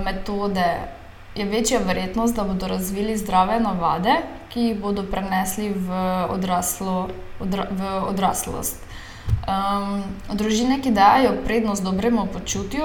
metode, 0.04 0.97
je 1.38 1.44
večja 1.44 1.78
verjetnost, 1.86 2.36
da 2.36 2.44
bodo 2.44 2.68
razvili 2.68 3.16
zdrave 3.16 3.60
navade, 3.60 4.16
ki 4.48 4.60
jih 4.60 4.80
bodo 4.80 5.02
prenesli 5.02 5.70
v 5.70 6.02
odraslo, 6.30 7.08
v 7.40 7.94
odraslost. 8.08 8.88
družine, 10.32 10.80
ki 10.80 10.90
dajejo 10.90 11.32
prednost 11.44 11.84
dobremu 11.84 12.26
počutju, 12.32 12.84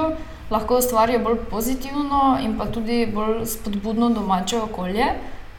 lahko 0.52 0.78
ustvarijo 0.78 1.20
bolj 1.20 1.38
pozitivno 1.50 2.38
in 2.44 2.58
pa 2.58 2.66
tudi 2.66 3.06
bolj 3.06 3.46
spodbudno 3.46 4.10
domače 4.10 4.60
okolje, 4.62 5.06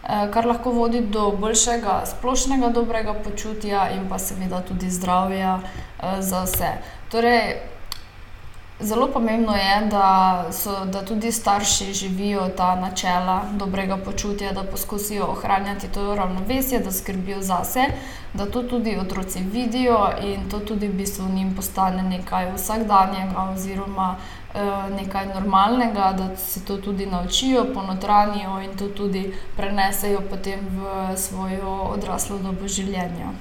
kar 0.04 0.46
lahko 0.46 0.70
vodi 0.70 1.00
do 1.00 1.30
boljšega 1.40 2.02
splošnega 2.06 2.68
dobrega 2.68 3.14
počutja 3.14 3.88
in 3.96 4.08
pa 4.08 4.18
seveda 4.18 4.60
tudi 4.60 4.90
zdravja, 4.90 5.60
za 6.20 6.44
vse. 6.44 6.72
Torej 7.08 7.56
zelo 8.80 9.08
pomembno 9.08 9.54
je, 9.56 9.86
da 9.90 10.44
so, 10.52 10.84
da 10.84 11.04
tudi 11.04 11.32
starši 11.32 11.92
živijo 11.92 12.48
ta 12.48 12.74
načela 12.76 13.42
dobrega 13.52 13.96
počutja, 13.96 14.52
da 14.52 14.62
poskusijo 14.62 15.26
ohranjati 15.26 15.88
to 15.88 16.14
ravnovesje, 16.14 16.78
da 16.80 16.92
skrbijo 16.92 17.42
zase, 17.42 17.84
da 18.34 18.46
to 18.46 18.62
tudi 18.62 18.96
otroci 18.98 19.38
vidijo 19.40 20.08
in 20.22 20.50
to 20.50 20.60
tudi 20.60 20.88
v 20.88 20.92
bistvu 20.92 21.28
njim 21.28 21.56
postane 21.56 22.02
nekaj 22.02 22.52
vsakdanjega 22.52 23.50
oziroma, 23.54 24.16
nekaj 24.96 25.26
normalnega, 25.26 26.12
da 26.12 26.36
se 26.36 26.64
to 26.64 26.76
tudi 26.76 27.06
naučijo, 27.06 27.64
ponotranjijo 27.74 28.60
in 28.60 28.76
to 28.76 28.88
tudi 28.88 29.34
prenesejo 29.56 30.20
potem 30.30 30.60
v 30.70 31.16
svojo 31.16 31.74
odraslo 31.94 32.38
dobo 32.38 32.68
življenja. 32.68 33.32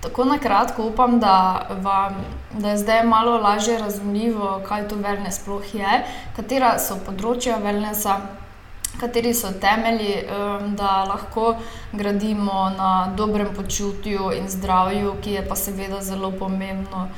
Tako 0.00 0.24
na 0.24 0.38
kratko 0.38 0.86
upam, 0.88 1.18
da 1.20 1.66
vam, 1.82 2.14
da 2.52 2.70
je 2.70 2.78
zdaj 2.78 3.02
malo 3.04 3.38
lažje 3.38 3.78
razumljivo, 3.78 4.60
kaj 4.68 4.88
to 4.88 4.96
wellness 4.96 5.42
sploh 5.42 5.74
je, 5.74 6.04
katera 6.36 6.78
so 6.78 6.96
področja 7.04 7.58
wellnessa, 7.60 8.16
kateri 9.00 9.34
so 9.36 9.52
temelji, 9.60 10.14
da 10.76 11.04
lahko 11.04 11.54
gradimo 11.92 12.70
na 12.76 13.12
dobrem 13.16 13.52
počutju 13.56 14.32
in 14.38 14.48
zdravju, 14.48 15.18
ki 15.20 15.36
je 15.36 15.44
pa 15.48 15.56
seveda 15.56 16.00
zelo 16.00 16.32
pomembno, 16.32 17.08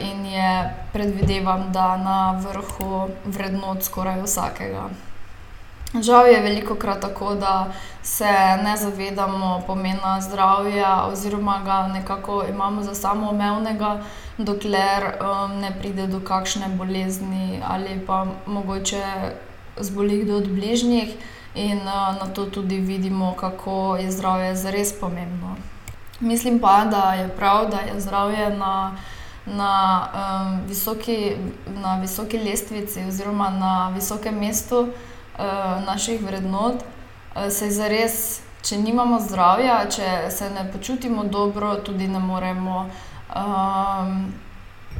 in 0.00 0.26
je, 0.26 0.52
predvidevam, 0.92 1.68
da 1.72 1.96
na 1.96 2.18
vrhu 2.40 3.08
vrednot 3.24 3.82
skoraj 3.84 4.22
vsakega. 4.24 4.88
Žal 6.02 6.26
je 6.26 6.40
velikokrat 6.40 7.00
tako, 7.00 7.34
da 7.34 7.72
se 8.02 8.32
ne 8.64 8.76
zavedamo 8.76 9.62
pomena 9.66 10.20
zdravja 10.20 11.06
oziroma 11.12 11.60
ga 11.64 11.86
nekako 11.86 12.44
imamo 12.50 12.82
za 12.82 12.94
samoumevnega, 12.94 14.02
dokler, 14.38 15.12
ne 15.60 15.72
pride 15.78 16.06
do 16.06 16.20
kakšne 16.20 16.68
bolezni 16.68 17.62
ali 17.68 18.00
pa 18.06 18.26
mogoče 18.46 19.02
zboli 19.76 20.18
kdo 20.24 20.36
od 20.36 20.48
bližnjih. 20.48 21.16
In, 21.54 21.80
nato 22.20 22.44
tudi 22.44 22.76
vidimo, 22.76 23.34
kako 23.40 23.96
je 23.96 24.10
zdravje 24.10 24.56
zares 24.56 25.00
pomembno. 25.00 25.56
Mislim 26.20 26.58
pa, 26.58 26.84
da 26.84 27.14
je 27.14 27.28
prav, 27.28 27.70
da 27.70 27.76
je 27.76 28.00
zdravje 28.00 28.50
na, 28.56 28.96
na, 29.46 30.02
visoki, 30.68 31.36
na 31.66 31.96
visoki 32.00 32.38
lestvici 32.38 33.04
oziroma 33.08 33.50
na 33.50 33.90
visokem 33.94 34.38
mestu, 34.38 34.88
naših 35.86 36.22
vrednot, 36.24 36.82
saj 37.34 37.70
zares, 37.70 38.16
če 38.66 38.80
nimamo 38.82 39.20
zdravja, 39.22 39.78
če 39.90 40.30
se 40.34 40.50
ne 40.50 40.64
počutimo 40.72 41.24
dobro, 41.24 41.76
tudi 41.86 42.08
ne 42.08 42.18
moremo 42.18 42.86
um, 43.36 44.32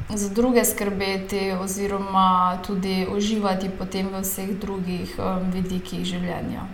za 0.09 0.29
druge 0.35 0.65
skrbeti, 0.65 1.53
oziroma 1.61 2.59
tudi 2.67 3.07
uživati 3.11 3.71
potem 3.79 4.13
v 4.13 4.23
vseh 4.23 4.55
drugih 4.61 5.17
um, 5.19 5.51
vidikih 5.51 6.05
življenja. 6.07 6.69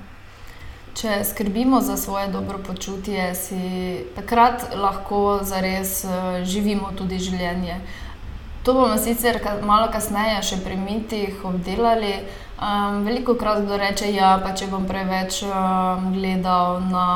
Če 0.93 1.23
skrbimo 1.25 1.81
za 1.81 1.97
svoje 1.97 2.29
dobro 2.29 2.59
počutje, 2.61 3.31
si 3.35 4.05
takrat 4.17 4.75
lahko 4.77 5.41
zares 5.49 6.03
uh, 6.05 6.43
živimo 6.45 6.93
tudi 6.99 7.23
življenje. 7.23 7.81
To 8.63 8.77
bomo 8.77 8.99
sicer 9.01 9.41
malo 9.67 9.89
kasneje 9.91 10.43
še 10.53 10.61
pri 10.63 10.77
mitih 10.79 11.41
obdelali. 11.49 12.19
Um, 12.63 13.03
veliko 13.05 13.35
krat 13.35 13.65
kdo 13.65 13.77
reče, 13.77 14.07
da 14.07 14.39
ja, 14.39 14.55
če 14.55 14.69
bom 14.71 14.85
preveč 14.87 15.41
um, 15.43 16.13
gledal 16.15 16.79
na 16.93 17.07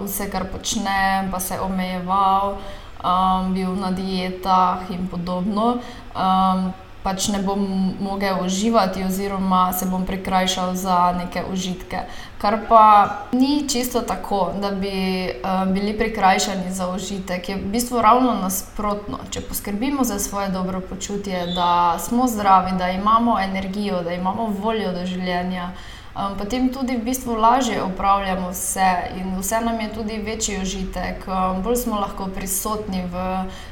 vse, 0.00 0.26
kar 0.32 0.48
počnem, 0.50 1.28
pa 1.30 1.38
se 1.38 1.60
omejeval, 1.62 2.56
um, 2.98 3.52
bil 3.54 3.76
na 3.78 3.92
dietah 3.94 4.90
in 4.90 5.06
podobno. 5.06 5.76
Um, 6.10 6.72
pač 7.06 7.28
ne 7.30 7.38
bom 7.38 7.62
mogel 8.02 8.42
uživati, 8.42 9.04
oziroma 9.06 9.70
se 9.70 9.86
bom 9.86 10.02
prikrajšal 10.02 10.74
za 10.74 11.14
neke 11.14 11.44
užitke. 11.52 12.02
Kar 12.38 12.58
pa 12.68 13.08
ni 13.32 13.68
čisto 13.68 14.00
tako, 14.00 14.52
da 14.60 14.70
bi 14.70 15.28
um, 15.28 15.72
bili 15.74 15.98
prikrajšani 15.98 16.72
za 16.72 16.88
užitek, 16.88 17.48
je 17.48 17.56
v 17.56 17.70
bistvu 17.72 18.02
ravno 18.02 18.34
nasprotno. 18.34 19.18
Če 19.30 19.40
poskrbimo 19.40 20.04
za 20.04 20.18
svoje 20.18 20.48
dobro 20.48 20.80
počutje, 20.80 21.46
da 21.54 21.96
smo 21.98 22.28
zdravi, 22.28 22.76
da 22.78 22.90
imamo 22.90 23.40
energijo, 23.40 24.02
da 24.02 24.12
imamo 24.12 24.46
voljo 24.60 24.92
do 24.92 25.06
življenja 25.06 25.70
um, 26.16 26.36
potem 26.38 26.68
tudi 26.72 26.96
v 26.96 27.04
bistvu 27.04 27.36
lažje 27.36 27.82
upravljamo 27.84 28.50
vse 28.50 29.12
in 29.16 29.36
vse 29.38 29.60
nam 29.60 29.80
je 29.80 29.92
tudi 29.92 30.18
večji 30.18 30.58
užitek, 30.62 31.24
um, 31.28 31.62
bolj 31.62 31.76
smo 31.76 32.00
lahko 32.00 32.26
prisotni 32.34 33.04
v 33.12 33.24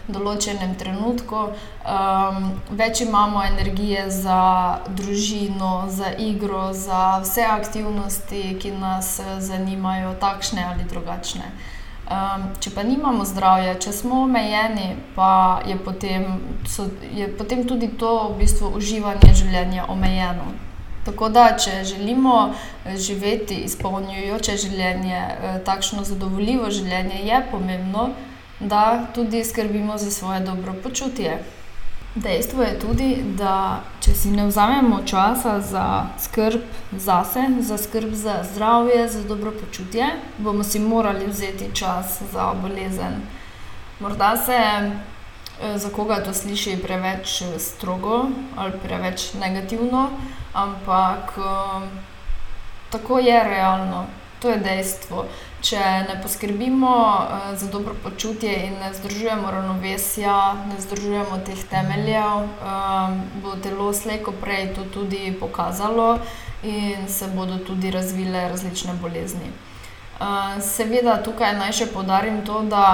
določenem 0.08 0.74
trenutku, 0.78 1.48
um, 1.48 2.50
več 2.70 3.00
imamo 3.00 3.42
energije 3.44 4.10
za 4.10 4.78
družino, 4.88 5.86
za 5.88 6.12
igro, 6.18 6.72
za 6.72 7.20
vse 7.24 7.44
aktivnosti, 7.44 8.58
ki 8.60 8.76
nas 8.76 9.20
zanimajo, 9.38 10.14
takšne 10.20 10.64
ali 10.64 10.84
drugačne. 10.84 11.48
Um, 12.04 12.50
če 12.60 12.68
pa 12.76 12.82
nimamo 12.84 13.24
zdravja, 13.24 13.78
če 13.80 13.92
smo 13.96 14.26
omejeni, 14.26 14.90
pa 15.16 15.62
je 15.64 15.78
potem, 15.80 16.26
so, 16.68 16.84
je 17.16 17.30
potem 17.32 17.64
tudi 17.64 17.88
to 17.96 18.10
v 18.28 18.42
bistvu 18.42 18.74
uživanje 18.76 19.32
življenja 19.32 19.88
omejeno. 19.88 20.52
Tako 21.04 21.28
da, 21.28 21.56
če 21.58 21.84
želimo 21.84 22.54
eh, 22.84 22.96
živeti 22.96 23.54
izpolnjujoče 23.54 24.56
življenje, 24.56 25.16
eh, 25.16 25.58
takšno 25.64 26.04
zadovoljivo 26.04 26.70
življenje, 26.70 27.20
je 27.26 27.42
pomembno, 27.50 28.08
da 28.60 29.06
tudi 29.14 29.44
skrbimo 29.44 29.98
za 29.98 30.10
svoje 30.10 30.40
dobro 30.40 30.72
počutje. 30.82 31.42
Dejstvo 32.14 32.62
je 32.62 32.78
tudi, 32.78 33.08
da 33.36 33.82
če 34.00 34.14
si 34.14 34.30
ne 34.30 34.46
vzamemo 34.46 35.00
časa 35.06 35.58
za 35.60 35.86
skrb 36.22 36.62
zase, 36.92 37.42
za 37.60 37.78
skrb 37.78 38.14
za 38.14 38.36
zdravje, 38.52 39.08
za 39.08 39.24
dobro 39.28 39.50
počutje, 39.50 40.06
bomo 40.38 40.64
si 40.64 40.78
morali 40.78 41.26
vzeti 41.26 41.68
čas 41.74 42.22
za 42.32 42.52
bolezen. 42.62 43.18
Morda 44.00 44.36
se 44.36 44.60
eh, 44.62 45.78
za 45.78 45.90
koga 45.90 46.22
to 46.24 46.32
sliši 46.34 46.78
preveč 46.82 47.42
strogo 47.58 48.24
ali 48.56 48.72
preveč 48.82 49.32
negativno 49.34 50.08
ampak 50.54 51.34
um, 51.36 51.88
tako 52.90 53.18
je 53.18 53.44
realno, 53.44 54.06
to 54.40 54.50
je 54.50 54.56
dejstvo. 54.56 55.26
Če 55.64 55.80
ne 55.80 56.18
poskrbimo 56.22 56.94
uh, 56.96 57.58
za 57.58 57.66
dobro 57.72 57.94
počutje 58.02 58.52
in 58.66 58.74
ne 58.78 58.92
združujemo 58.94 59.50
ravnovesja, 59.50 60.54
ne 60.68 60.80
združujemo 60.80 61.38
teh 61.46 61.64
temeljev, 61.70 62.46
um, 62.46 63.20
bo 63.42 63.56
telo 63.62 63.92
slejko 63.92 64.32
prej 64.40 64.74
to 64.74 64.84
tudi 64.84 65.36
pokazalo 65.40 66.18
in 66.62 67.08
se 67.08 67.28
bodo 67.34 67.58
tudi 67.58 67.90
razvile 67.90 68.48
različne 68.48 68.94
bolezni. 69.02 69.52
Uh, 70.20 70.62
seveda, 70.62 71.22
tukaj 71.22 71.56
naj 71.58 71.72
še 71.72 71.86
podarim 71.92 72.44
to, 72.46 72.62
da 72.70 72.84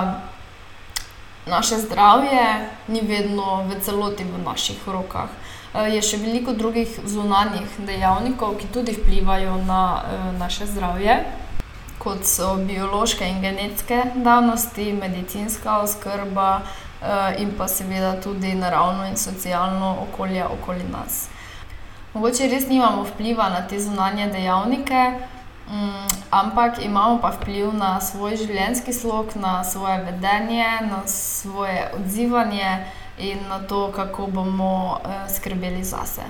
naše 1.50 1.78
zdravje 1.78 2.70
ni 2.88 3.00
vedno 3.00 3.64
v 3.68 3.80
celoti 3.80 4.24
v 4.24 4.38
naših 4.44 4.78
rokah. 4.86 5.28
Eh, 5.74 5.94
je 5.94 6.02
še 6.02 6.18
veliko 6.18 6.52
drugih 6.52 7.00
zunanjih 7.06 7.78
dejavnikov, 7.86 8.56
ki 8.58 8.70
tudi 8.74 8.92
vplivajo 8.96 9.60
na 9.66 9.82
uh, 10.02 10.24
naše 10.38 10.66
zdravje, 10.66 11.14
kot 11.98 12.26
so 12.26 12.56
biološke 12.56 13.28
in 13.28 13.38
genetske 13.42 14.02
danosti, 14.14 14.92
medicinska 14.92 15.78
oskrba 15.84 16.62
uh, 16.62 17.38
in 17.38 17.52
pa 17.58 17.68
seveda 17.68 18.16
tudi 18.20 18.54
naravno 18.54 19.06
in 19.06 19.16
socialno 19.16 19.96
okolje 20.08 20.44
okoli 20.44 20.88
nas. 20.90 21.28
Mogoče 22.14 22.48
res 22.50 22.66
nimamo 22.66 23.04
vpliva 23.06 23.46
na 23.48 23.62
te 23.68 23.78
zunanje 23.78 24.26
dejavnike, 24.26 25.04
um, 25.70 26.06
ampak 26.30 26.84
imamo 26.84 27.20
pa 27.22 27.30
vpliv 27.30 27.72
na 27.74 28.00
svoj 28.00 28.36
življenjski 28.36 28.92
slog, 28.92 29.26
na 29.34 29.64
svoje 29.64 30.02
vedenje, 30.04 30.66
na 30.90 31.06
svoje 31.06 31.90
odzivanje 31.94 32.84
in 33.18 33.38
na 33.48 33.58
to, 33.58 33.92
kako 33.92 34.26
bomo 34.26 35.00
eh, 35.04 35.28
skrbeli 35.28 35.84
zase. 35.84 36.22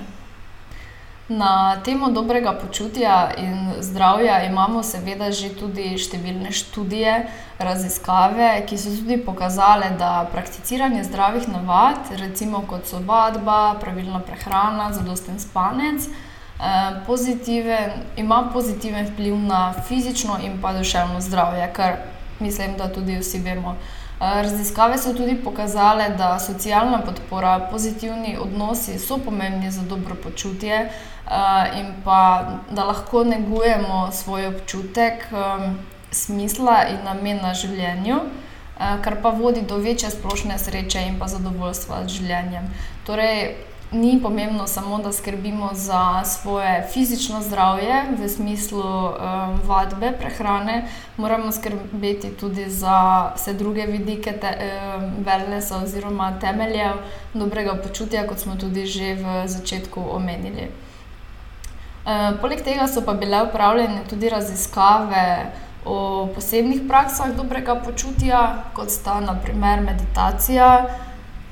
Na 1.31 1.79
temo 1.85 2.09
dobrega 2.11 2.51
počutja 2.53 3.31
in 3.37 3.73
zdravja 3.79 4.43
imamo 4.43 4.83
seveda 4.83 5.29
že 5.31 5.53
tudi 5.55 5.93
številne 5.95 6.51
študije, 6.51 7.13
raziskave, 7.61 8.49
ki 8.67 8.77
so 8.77 8.91
tudi 8.97 9.15
pokazale, 9.23 9.93
da 9.99 10.27
prakticiranje 10.33 11.05
zdravih 11.07 11.47
navad, 11.47 12.11
recimo 12.19 12.65
kot 12.67 12.89
so 12.89 12.99
vadba, 13.07 13.77
pravilna 13.79 14.19
prehrana, 14.27 14.89
zadosten 14.91 15.39
spanec, 15.39 16.09
pozitiven, 17.05 17.91
ima 18.17 18.49
pozitiven 18.53 19.07
vpliv 19.07 19.35
na 19.35 19.73
fizično 19.87 20.37
in 20.43 20.61
pa 20.61 20.73
duševno 20.73 21.21
zdravje, 21.21 21.73
kar 21.73 21.95
mislim, 22.39 22.77
da 22.77 22.93
tudi 22.93 23.17
vsi 23.17 23.39
vemo. 23.39 23.77
Raziskave 24.19 24.97
so 24.97 25.13
tudi 25.13 25.35
pokazale, 25.43 26.09
da 26.09 26.39
socialna 26.39 26.99
podpora, 27.01 27.67
pozitivni 27.71 28.37
odnosi 28.41 28.99
so 28.99 29.17
pomembni 29.17 29.71
za 29.71 29.81
dobro 29.81 30.15
počutje 30.15 30.89
in 31.79 31.93
pa 32.03 32.43
da 32.71 32.83
lahko 32.83 33.23
negujemo 33.23 34.11
svoj 34.11 34.47
občutek 34.47 35.25
smisla 36.11 36.83
in 36.91 37.03
namena 37.05 37.53
življenju, 37.53 38.19
kar 38.77 39.21
pa 39.21 39.29
vodi 39.29 39.61
do 39.61 39.77
večje 39.77 40.09
splošne 40.11 40.59
sreče 40.59 41.01
in 41.07 41.19
pa 41.19 41.27
zadovoljstva 41.27 42.03
z 42.03 42.17
življenjem. 42.17 42.69
Torej, 43.07 43.55
ni 43.91 44.19
pomembno 44.21 44.67
samo, 44.67 44.97
da 44.97 45.11
skrbimo 45.11 45.69
za 45.73 46.23
svoje 46.25 46.87
fizično 46.93 47.41
zdravje, 47.41 48.03
v 48.17 48.29
smislu 48.29 48.83
um, 48.83 49.13
vadbe, 49.65 50.11
prehrane, 50.19 50.87
moramo 51.17 51.51
skrbeti 51.51 52.29
tudi 52.39 52.69
za 52.69 53.31
vse 53.35 53.53
druge 53.53 53.85
vidike 53.85 54.33
velnesa 55.25 55.77
um, 55.77 55.83
oziroma 55.83 56.39
temeljev 56.39 56.93
dobrega 57.33 57.75
počutja, 57.83 58.27
kot 58.27 58.39
smo 58.39 58.55
tudi 58.55 58.85
že 58.85 59.15
v 59.15 59.47
začetku 59.47 60.01
omenili. 60.11 60.71
Um, 62.05 62.37
poleg 62.41 62.63
tega 62.63 62.87
so 62.87 63.01
pa 63.05 63.13
bile 63.13 63.43
upravljene 63.43 64.03
tudi 64.09 64.29
raziskave 64.29 65.51
o 65.85 66.29
posebnih 66.35 66.81
praksah 66.87 67.35
dobrega 67.35 67.75
počutja, 67.75 68.63
kot 68.73 68.89
sta 68.89 69.19
naprimer 69.19 69.81
meditacija. 69.81 70.87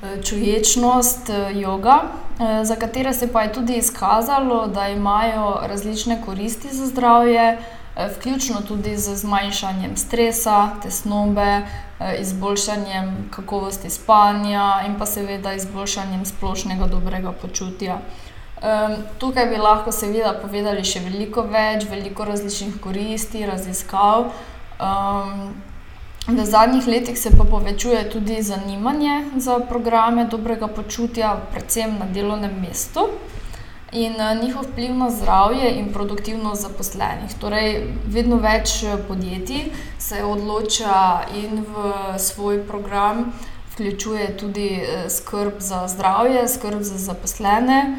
Eh, 0.02 0.22
čuječnost, 0.22 1.30
eh, 1.30 1.52
eh, 1.52 2.64
za 2.64 2.76
katere 2.76 3.12
se 3.12 3.32
pa 3.32 3.42
je 3.42 3.52
tudi 3.52 3.76
izkazalo, 3.76 4.66
da 4.66 4.88
imajo 4.88 5.58
različne 5.62 6.22
koristi 6.26 6.68
za 6.72 6.86
zdravje, 6.86 7.58
vključno 8.16 8.60
tudi 8.68 8.96
z 8.96 9.16
zmanjšanjem 9.16 9.96
stresa, 9.96 10.68
tesnobe, 10.82 11.62
izboljšanjem 12.20 13.28
kakovosti 13.30 13.90
spanja 13.90 14.80
in 14.86 14.98
pa 14.98 15.06
seveda 15.06 15.52
izboljšanjem 15.52 16.24
splošnega 16.24 16.86
dobrega 16.86 17.32
počutja. 17.32 17.98
Tukaj 19.18 19.46
bi 19.46 19.56
lahko 19.56 19.92
seveda 19.92 20.32
povedali 20.42 20.84
še 20.84 21.00
veliko 21.00 21.42
več, 21.42 21.84
veliko 21.90 22.24
različnih 22.24 22.80
koristi, 22.80 23.46
raziskav. 23.46 24.30
V 26.30 26.44
zadnjih 26.46 26.86
letih 26.86 27.18
se 27.18 27.30
pa 27.30 27.44
povečuje 27.44 28.10
tudi 28.10 28.42
zanimanje 28.42 29.24
za 29.36 29.58
programe 29.58 30.24
dobrega 30.24 30.68
počutja, 30.68 31.34
predvsem 31.50 31.96
na 31.98 32.06
delovnem 32.06 32.54
mestu 32.60 33.08
in 33.92 34.14
eh, 34.20 34.38
njihov 34.42 34.68
vpliv 34.70 34.94
na 34.94 35.10
zdravje 35.10 35.72
in 35.78 35.92
produktivnost 35.92 36.62
zaposlenih. 36.62 37.34
Torej, 37.40 37.82
vedno 38.06 38.36
več 38.36 38.82
eh, 38.82 38.94
podjetij 39.08 39.72
se 39.98 40.22
odloča 40.24 41.26
in 41.34 41.64
v 41.66 42.18
svoj 42.18 42.62
program 42.66 43.32
vključuje 43.72 44.36
tudi 44.36 44.68
eh, 44.78 45.10
skrb 45.10 45.58
za 45.58 45.88
zdravje, 45.88 46.48
skrb 46.48 46.82
za 46.82 46.98
zaposlene. 46.98 47.98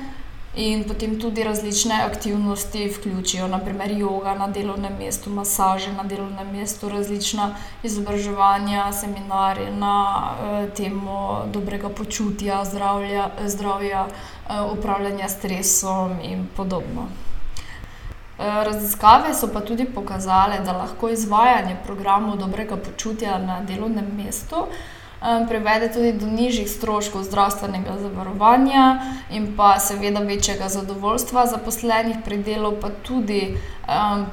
In 0.56 0.84
potem 0.84 1.20
tudi 1.20 1.44
različne 1.44 1.96
aktivnosti 2.04 2.90
vključijo, 2.98 3.48
naprimer 3.48 3.92
yoga 3.92 4.34
na 4.38 4.48
delovnem 4.48 4.98
mestu, 5.00 5.30
masaže 5.30 5.94
na 5.94 6.04
delovnem 6.04 6.52
mestu, 6.52 6.90
različna 6.90 7.56
izobraževanja, 7.84 8.92
seminarje 8.94 9.72
na 9.72 9.96
eh, 10.44 10.68
temo 10.76 11.46
dobrega 11.54 11.90
počutja, 11.90 12.66
zdravlja, 12.66 13.30
zdravja, 13.46 14.06
eh, 14.08 14.62
upravljanja 14.78 15.30
stresom 15.30 16.20
in 16.24 16.48
podobno. 16.58 17.08
Eh, 18.40 18.64
raziskave 18.64 19.34
so 19.34 19.48
pa 19.54 19.62
tudi 19.62 19.86
pokazale, 19.86 20.60
da 20.66 20.72
lahko 20.72 21.10
izvajanje 21.10 21.78
programov 21.86 22.38
dobrega 22.38 22.78
počutja 22.78 23.38
na 23.38 23.62
delovnem 23.62 24.08
mestu 24.18 24.68
privede 25.48 25.94
tudi 25.94 26.14
do 26.14 26.26
nižjih 26.26 26.70
stroškov 26.70 27.24
zdravstvenega 27.24 27.98
zavarovanja 28.02 29.02
in 29.32 29.54
pa 29.58 29.80
seveda 29.80 30.20
večjega 30.20 30.70
zadovoljstva 30.70 31.46
zaposlenih 31.48 32.16
pri 32.26 32.38
delu, 32.44 32.74
pa 32.82 32.90
tudi 32.90 33.58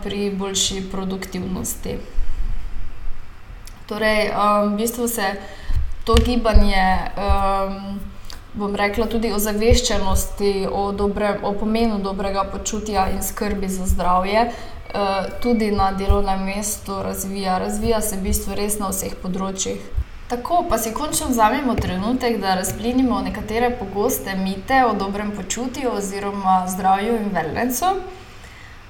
pri 0.02 0.30
boljši 0.30 0.88
produktivnosti. 0.92 1.98
Torej, 3.88 4.30
v 4.64 4.76
bistvu 4.76 5.08
se 5.08 5.32
to 6.04 6.14
gibanje, 6.24 6.98
bom 8.54 8.76
rekla, 8.76 9.06
tudi 9.06 9.32
o 9.32 9.38
zaveščenosti, 9.38 10.66
o, 10.72 10.92
dobrem, 10.92 11.44
o 11.44 11.52
pomenu 11.52 11.98
dobrega 11.98 12.44
počutja 12.52 13.10
in 13.12 13.22
skrbi 13.22 13.68
za 13.68 13.86
zdravje. 13.86 14.50
Tudi 15.40 15.70
na 15.70 15.92
delovnem 15.92 16.44
mestu 16.44 17.02
razvija, 17.02 17.58
razvija 17.58 18.00
se 18.00 18.16
v 18.16 18.22
bistvu 18.22 18.56
res 18.56 18.78
na 18.80 18.88
vseh 18.88 19.16
področjih. 19.22 19.80
Tako 20.28 20.66
pa 20.68 20.78
si 20.78 20.92
končno 20.94 21.26
vzamemo 21.28 21.74
trenutek, 21.74 22.40
da 22.40 22.54
razplinimo 22.54 23.20
nekatere 23.20 23.70
pogoste 23.70 24.34
mite 24.36 24.84
o 24.84 24.92
dobrem 24.94 25.30
počutju 25.36 25.90
oziroma 25.92 26.66
zdravju 26.68 27.14
in 27.16 27.30
velencu. 27.32 27.86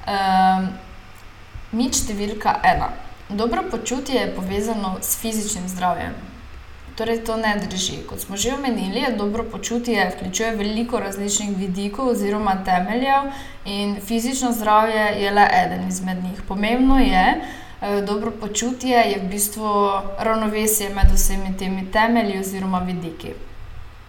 Um, 0.09 0.67
mit 1.73 1.95
številka 1.95 2.57
ena. 2.65 2.89
Dobro 3.29 3.63
počutje 3.71 4.17
je 4.19 4.33
povezano 4.35 4.97
s 5.01 5.21
fizičnim 5.21 5.69
zdravjem. 5.69 6.17
Torej, 6.99 7.21
to 7.23 7.37
ne 7.37 7.55
drži. 7.63 8.01
Kot 8.09 8.25
smo 8.25 8.37
že 8.37 8.57
omenili, 8.57 9.05
dobro 9.19 9.45
počutje 9.45 10.11
vključuje 10.17 10.57
veliko 10.57 10.99
različnih 10.99 11.55
vidikov 11.57 12.09
oziroma 12.17 12.57
temeljev, 12.65 13.31
in 13.65 14.01
fizično 14.01 14.51
zdravje 14.53 15.23
je 15.23 15.31
le 15.31 15.47
eden 15.55 15.89
izmed 15.89 16.25
njih. 16.25 16.43
Pomembno 16.49 16.99
je, 16.99 17.27
da 17.31 17.68
dobro 17.81 18.31
počutje 18.31 18.97
je 18.97 19.19
v 19.19 19.29
bistvu 19.29 19.71
ravnovesje 20.19 20.89
med 20.95 21.13
vsemi 21.15 21.57
temi 21.59 21.87
temelji 21.93 22.41
oziroma 22.41 22.79
vidiki. 22.79 23.35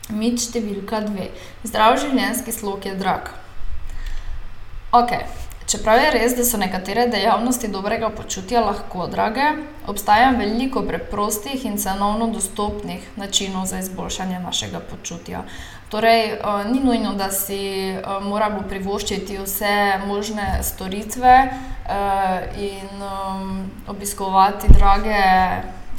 Mit 0.09 0.41
številka 0.41 1.03
dve. 1.05 1.29
Zdrav 1.63 1.99
življenjski 2.01 2.51
slog 2.51 2.85
je 2.85 2.95
drag. 2.97 3.29
Ok. 4.91 5.13
Čeprav 5.69 5.99
je 6.01 6.11
res, 6.11 6.31
da 6.33 6.41
so 6.45 6.57
nekatere 6.57 7.03
dejavnosti 7.13 7.67
dobrega 7.69 8.07
počutja 8.09 8.63
lahko 8.65 9.05
drage, 9.07 9.43
obstaja 9.87 10.31
veliko 10.33 10.81
preprostih 10.81 11.65
in 11.65 11.75
cenovno 11.77 12.27
dostopnih 12.33 13.03
načinov 13.21 13.67
za 13.69 13.77
izboljšanje 13.79 14.39
našega 14.39 14.79
počutja. 14.79 15.43
Torej, 15.89 16.31
uh, 16.33 16.71
ni 16.71 16.79
nujno, 16.79 17.13
da 17.13 17.27
si 17.31 17.59
uh, 17.91 18.23
moramo 18.25 18.63
privoščiti 18.69 19.37
vse 19.37 19.99
možne 20.07 20.47
storitve 20.63 21.35
uh, 21.45 21.91
in 22.57 23.03
obiskovati 23.87 24.71
drage 24.73 25.21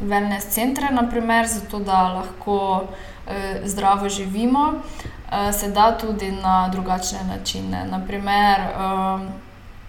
wellness 0.02 0.50
centre, 0.50 0.90
naprimer, 0.90 1.46
zato 1.46 1.78
da 1.78 2.02
lahko 2.08 2.86
zdravo 3.64 4.08
živimo. 4.08 4.72
Se 5.52 5.68
da 5.70 5.98
tudi 5.98 6.32
na 6.32 6.68
drugačne 6.72 7.18
načine. 7.28 7.84
Naprimer, 7.90 8.60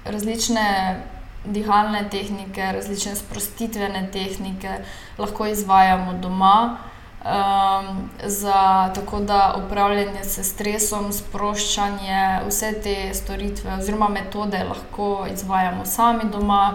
različne 0.05 0.99
dihalne 1.45 2.09
tehnike, 2.09 2.71
različne 2.71 3.15
sprostitvene 3.15 4.09
tehnike 4.13 4.69
lahko 5.17 5.47
izvajamo 5.47 6.13
doma 6.13 6.77
um, 7.25 8.09
za 8.23 8.91
tako 8.95 9.19
da 9.19 9.55
upravljanje 9.65 10.23
s 10.23 10.53
stresom, 10.53 11.11
sproščanje, 11.13 12.39
vse 12.47 12.73
te 12.83 13.13
storitve 13.13 13.73
oziroma 13.73 14.09
metode 14.09 14.63
lahko 14.63 15.27
izvajamo 15.33 15.85
sami 15.85 16.23
doma. 16.31 16.73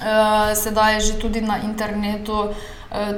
Uh, 0.00 0.56
sedaj 0.56 0.94
je 0.94 1.00
že 1.00 1.18
tudi 1.20 1.40
na 1.40 1.58
internetu 1.60 2.32
uh, 2.32 2.54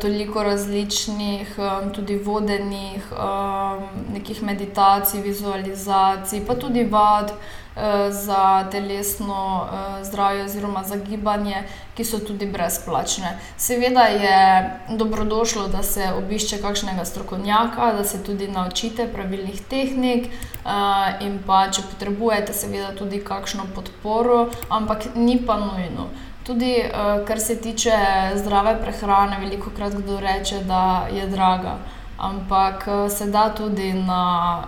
toliko 0.01 0.43
različnih, 0.43 1.55
um, 1.59 1.93
tudi 1.93 2.19
vodenih, 2.19 3.03
um, 3.13 3.87
nekih 4.13 4.43
meditacij, 4.43 5.21
vizualizacij, 5.21 6.47
pa 6.47 6.55
tudi 6.55 6.85
vad. 6.85 7.33
Eh, 7.77 8.13
za 8.13 8.65
telesno 8.71 9.65
uh, 9.65 10.05
zdravje 10.05 10.45
oziroma 10.45 10.83
za 10.85 10.97
gibanje, 10.97 11.63
ki 11.95 12.05
so 12.05 12.19
tudi 12.19 12.47
brezplačne. 12.47 13.39
Seveda 13.57 14.03
je 14.03 14.71
dobrodošlo, 14.89 15.69
da 15.69 15.83
se 15.83 16.11
obišče 16.19 16.59
kakšnega 16.61 17.05
strokovnjaka, 17.05 17.93
da 17.93 18.05
se 18.05 18.25
tudi 18.25 18.49
naučite 18.49 19.09
pravilnih 19.13 19.63
tehnik 19.71 20.27
uh, 20.29 21.25
in 21.25 21.39
pa 21.47 21.71
če 21.71 21.83
potrebujete, 21.95 22.53
seveda 22.53 22.93
tudi 22.99 23.25
kakšno 23.25 23.65
podporo, 23.75 24.51
ampak 24.69 25.09
ni 25.15 25.41
pa 25.47 25.57
nujno. 25.57 26.11
Tudi, 26.47 26.75
uh, 26.85 27.27
kar 27.27 27.41
se 27.41 27.57
tiče 27.61 27.97
zdrave 28.35 28.81
prehrane, 28.83 29.39
veliko 29.41 29.71
krat 29.71 29.95
kdo 29.95 30.21
reče, 30.21 30.65
da 30.65 31.07
je 31.13 31.27
draga, 31.27 31.77
ampak 32.19 32.85
uh, 32.87 33.13
se 33.13 33.27
da 33.27 33.55
tudi 33.55 33.93
na. 33.93 34.65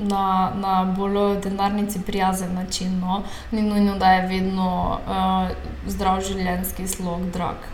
Na, 0.00 0.52
na 0.54 0.84
bolj 0.96 1.40
denarnici 1.42 2.00
prijazen 2.06 2.54
način. 2.54 3.00
No? 3.00 3.22
Ni 3.50 3.62
nujno, 3.62 3.96
da 3.98 4.12
je 4.12 4.26
vedno 4.26 4.98
uh, 5.08 5.48
zdrav 5.86 6.20
življenjski 6.20 6.86
slog 6.88 7.24
drag. 7.34 7.66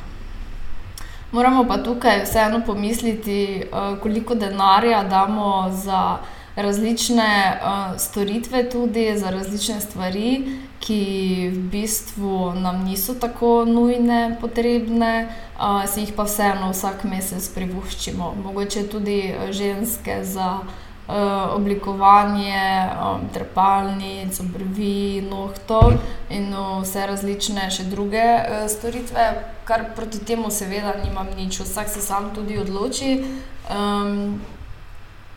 Moramo 1.33 1.66
pa 1.68 1.77
tukaj 1.83 2.22
vseeno 2.24 2.62
pomisliti, 2.66 3.64
koliko 4.03 4.35
denarja 4.35 5.03
damo 5.03 5.70
za 5.70 6.16
različne 6.57 7.61
uh, 7.62 7.98
storitve, 8.00 8.70
tudi 8.70 9.18
za 9.18 9.31
različne 9.31 9.81
stvari, 9.81 10.59
ki 10.85 11.49
v 11.49 11.59
bistvu 11.73 12.53
nam 12.61 12.85
niso 12.85 13.14
tako 13.16 13.64
nujne, 13.64 14.37
potrebne, 14.40 15.33
uh, 15.57 15.88
si 15.88 16.05
jih 16.05 16.12
pa 16.12 16.29
vseeno 16.29 16.73
vsak 16.77 17.07
mesec 17.09 17.49
privoščimo. 17.57 18.35
Mogoče 18.44 18.88
tudi 18.88 19.35
ženske 19.51 20.25
za. 20.25 20.61
Uh, 21.05 21.53
oblikovanje 21.53 22.88
um, 22.97 23.29
trepalnic, 23.29 24.40
obrvi, 24.40 25.20
nohtov 25.20 25.99
in 26.33 26.49
uh, 26.49 26.81
vse 26.81 27.05
različne 27.05 27.68
še 27.68 27.85
druge 27.92 28.25
uh, 28.25 28.64
storitve, 28.73 29.27
kar 29.68 29.90
proti 29.92 30.23
temu 30.25 30.49
seveda 30.49 30.94
nimam 31.05 31.29
nič, 31.37 31.61
vsak 31.61 31.92
se 31.92 32.01
sam 32.01 32.33
tudi 32.33 32.57
odloči. 32.57 33.20
Um, 33.68 34.40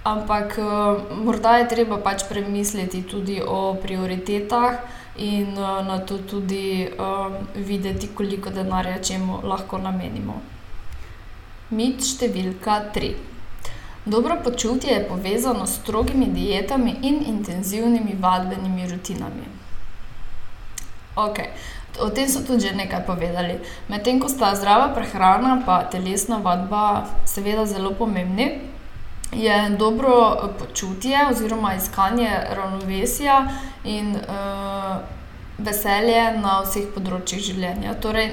ampak 0.07 0.55
uh, 0.55 1.03
morda 1.19 1.57
je 1.59 1.67
treba 1.67 1.99
pač 1.99 2.23
premisliti 2.31 3.03
tudi 3.03 3.41
o 3.43 3.75
prioritetah 3.75 4.79
in 5.17 5.57
uh, 5.57 5.85
na 5.85 5.99
to 5.99 6.17
tudi 6.17 6.89
um, 6.99 7.35
videti, 7.55 8.07
koliko 8.07 8.49
denarja 8.49 8.99
čemu 9.03 9.41
lahko 9.43 9.77
namenimo. 9.77 10.41
Mit 11.69 12.01
številka 12.01 12.91
3. 12.95 13.15
Dobro 14.07 14.37
počutje 14.43 14.93
je 14.93 15.07
povezano 15.07 15.65
s 15.67 15.81
strogimi 15.81 16.29
dietami 16.31 16.95
in 17.01 17.23
intenzivnimi 17.27 18.15
vadbenimi 18.19 18.87
rutinami. 18.87 19.47
Okay. 21.15 21.49
O 21.99 22.09
tem 22.09 22.29
so 22.29 22.45
tudi 22.45 22.69
že 22.69 22.77
nekaj 22.77 23.03
povedali. 23.09 23.59
Medtem 23.89 24.21
ko 24.21 24.29
sta 24.29 24.53
zdrava 24.55 24.93
prehrana 24.93 25.57
in 25.65 25.89
telesna 25.91 26.37
vadba, 26.37 27.09
seveda, 27.25 27.65
zelo 27.65 27.91
pomembni, 27.91 28.61
je 29.31 29.69
dobro 29.69 30.35
počutje 30.59 31.17
oziroma 31.31 31.75
iskanje 31.75 32.29
ravnovesja 32.49 33.47
in 33.83 34.15
uh, 34.15 34.95
veselje 35.57 36.21
na 36.37 36.61
vseh 36.65 36.87
področjih 36.93 37.41
življenja. 37.41 37.95
Torej, 38.01 38.31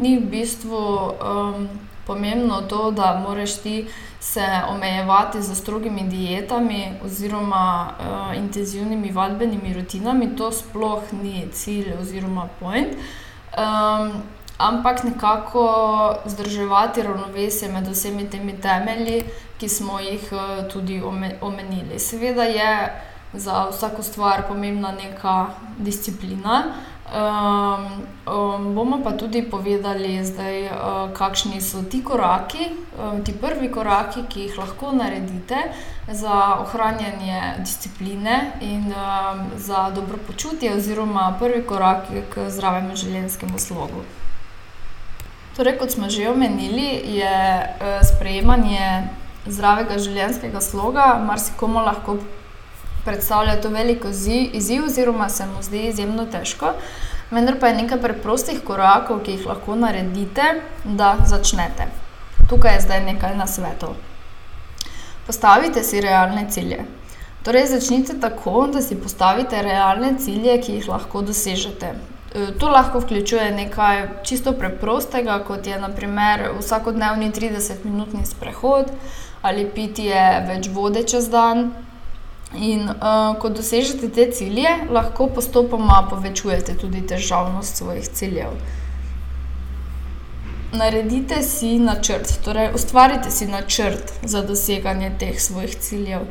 ni 0.00 0.16
v 0.18 0.28
bistvu 0.30 0.80
um, 0.80 1.68
pomembno 2.06 2.60
to, 2.70 2.90
da 2.94 3.16
moraš 3.18 3.58
ti 3.64 3.76
se 4.20 4.44
omejevati 4.70 5.42
z 5.42 5.54
strogimi 5.54 6.06
dietami 6.10 6.98
oziroma 7.04 7.66
uh, 7.88 8.36
intenzivnimi 8.36 9.12
vadbenimi 9.12 9.74
rutinami, 9.74 10.34
to 10.36 10.52
sploh 10.52 11.12
ni 11.12 11.46
cilj 11.52 11.94
oziroma 12.00 12.48
point. 12.60 12.94
Um, 13.56 14.12
ampak 14.58 15.04
nekako 15.04 15.64
zdrževati 16.26 17.02
ravnovesje 17.02 17.68
med 17.72 17.88
vsemi 17.88 18.28
temi 18.30 18.56
temelji, 18.60 19.24
ki 19.58 19.68
smo 19.68 20.00
jih 20.00 20.32
uh, 20.32 20.68
tudi 20.72 21.02
omenili. 21.40 21.98
Seveda 21.98 22.44
je 22.44 22.92
za 23.32 23.68
vsako 23.70 24.02
stvar 24.02 24.42
pomembna 24.48 24.92
neka 24.92 25.46
disciplina. 25.78 26.62
Um, 27.06 28.02
um, 28.34 28.74
bomo 28.74 28.98
pa 29.04 29.12
tudi 29.12 29.42
povedali, 29.42 30.24
zdaj, 30.24 30.66
uh, 30.66 30.72
kakšni 31.14 31.60
so 31.60 31.82
ti 31.82 32.02
koraki, 32.04 32.66
um, 32.98 33.24
ti 33.24 33.32
prvi 33.32 33.70
koraki, 33.70 34.24
ki 34.28 34.40
jih 34.40 34.58
lahko 34.58 34.92
naredite 34.92 35.56
za 36.08 36.58
ohranjanje 36.60 37.54
discipline 37.58 38.52
in 38.60 38.90
um, 38.90 39.46
za 39.56 39.90
dobro 39.94 40.18
počutje, 40.26 40.74
oziroma 40.74 41.36
prvi 41.38 41.62
korak 41.62 42.10
k 42.34 42.50
zdravemu 42.50 42.96
življenjskemu 42.96 43.58
slogu. 43.58 44.02
Torej, 45.56 45.78
kot 45.78 45.90
smo 45.90 46.10
že 46.10 46.26
omenili, 46.30 46.90
je 47.06 47.38
uh, 47.62 48.02
sprejemanje 48.02 49.08
zdravega 49.46 49.98
življenjskega 49.98 50.60
sloga 50.60 51.06
marsikomu 51.22 51.84
lahko 51.84 52.18
predstavlja 53.06 53.60
to 53.62 53.70
veliko 53.70 54.08
izziv, 54.52 54.84
oziroma 54.84 55.28
se 55.28 55.46
mu 55.46 55.62
zdi 55.62 55.86
izjemno 55.88 56.26
težko. 56.26 56.72
Vendar 57.30 57.58
pa 57.60 57.70
je 57.70 57.78
nekaj 57.82 58.00
preprostih 58.02 58.60
korakov, 58.66 59.22
ki 59.26 59.36
jih 59.36 59.46
lahko 59.46 59.74
naredite, 59.78 60.44
da 60.84 61.16
začnete. 61.26 61.88
Tukaj 62.50 62.74
je 62.74 62.84
zdaj 62.86 63.02
nekaj 63.06 63.36
na 63.36 63.46
svetu. 63.46 63.94
Postavite 65.26 65.82
si 65.82 66.00
realne 66.00 66.46
cilje. 66.50 66.84
Torej, 67.46 67.66
začnite 67.66 68.20
tako, 68.20 68.66
da 68.72 68.82
si 68.82 68.98
postavite 68.98 69.62
realne 69.62 70.14
cilje, 70.18 70.60
ki 70.62 70.78
jih 70.78 70.88
lahko 70.90 71.22
dosežete. 71.22 71.92
E, 72.34 72.46
to 72.58 72.70
lahko 72.70 73.02
vključuje 73.02 73.50
nekaj 73.54 74.02
čisto 74.26 74.52
preprostega, 74.52 75.38
kot 75.46 75.66
je 75.66 75.78
naprimer 75.82 76.48
vsakodnevni 76.58 77.32
30-minutni 77.34 78.26
sprehod 78.26 78.90
ali 79.42 79.66
pitje 79.74 80.22
več 80.48 80.68
vode 80.68 81.02
čez 81.02 81.28
dan, 81.28 81.70
In 82.54 82.88
uh, 82.88 83.34
ko 83.42 83.48
dosežete 83.50 84.08
te 84.08 84.30
cilje, 84.32 84.70
lahko 84.90 85.26
postopoma 85.34 86.06
povečujete 86.10 86.76
tudi 86.78 87.02
težavnost 87.02 87.76
svojih 87.82 88.08
ciljev. 88.08 88.54
Naredite 90.72 91.42
si 91.42 91.78
načrt, 91.78 92.30
torej 92.44 92.70
ustvarite 92.74 93.30
si 93.30 93.46
načrt 93.50 94.12
za 94.22 94.42
doseganje 94.42 95.10
teh 95.18 95.40
svojih 95.40 95.74
ciljev. 95.76 96.26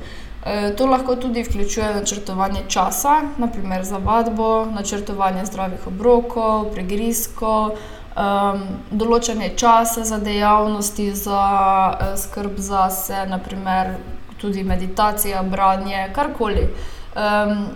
E, 0.45 0.75
to 0.77 0.85
lahko 0.85 1.15
tudi 1.15 1.43
vključuje 1.43 1.93
načrtovanje 1.95 2.65
časa, 2.67 3.21
naprimer 3.37 3.83
za 3.83 3.97
vadbo, 3.97 4.65
načrtovanje 4.65 5.45
zdravih 5.45 5.87
obrokov, 5.87 6.69
pregrizko, 6.73 7.75
um, 8.15 8.65
določanje 8.91 9.53
časa 9.59 10.03
za 10.07 10.19
dejavnosti, 10.19 11.11
za 11.15 11.45
uh, 11.91 12.13
skrb 12.19 12.59
za 12.59 12.89
sebe, 12.89 13.29
naprimer 13.29 13.95
tudi 14.41 14.63
meditacija, 14.63 15.43
branje, 15.43 16.09
karkoli. 16.15 16.67
Um, 17.15 17.67